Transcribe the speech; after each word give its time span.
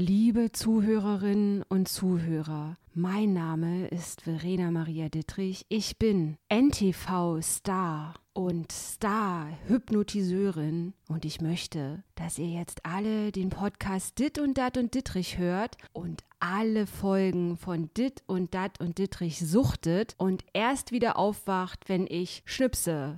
Liebe 0.00 0.52
Zuhörerinnen 0.52 1.64
und 1.68 1.88
Zuhörer, 1.88 2.76
mein 2.94 3.32
Name 3.32 3.88
ist 3.88 4.20
Verena 4.20 4.70
Maria 4.70 5.08
Dittrich. 5.08 5.66
Ich 5.68 5.98
bin 5.98 6.36
NTV-Star 6.48 8.14
und 8.32 8.70
Star-Hypnotiseurin 8.70 10.94
und 11.08 11.24
ich 11.24 11.40
möchte, 11.40 12.04
dass 12.14 12.38
ihr 12.38 12.46
jetzt 12.46 12.86
alle 12.86 13.32
den 13.32 13.48
Podcast 13.48 14.20
Dit 14.20 14.38
und 14.38 14.56
Dat 14.56 14.76
und 14.76 14.94
Dittrich 14.94 15.36
hört 15.36 15.76
und 15.92 16.22
alle 16.38 16.86
Folgen 16.86 17.56
von 17.56 17.90
Dit 17.96 18.22
und 18.28 18.54
Dat 18.54 18.80
und 18.80 18.98
Dittrich 18.98 19.40
suchtet 19.40 20.14
und 20.16 20.44
erst 20.52 20.92
wieder 20.92 21.18
aufwacht, 21.18 21.88
wenn 21.88 22.06
ich 22.06 22.44
schnipse. 22.44 23.16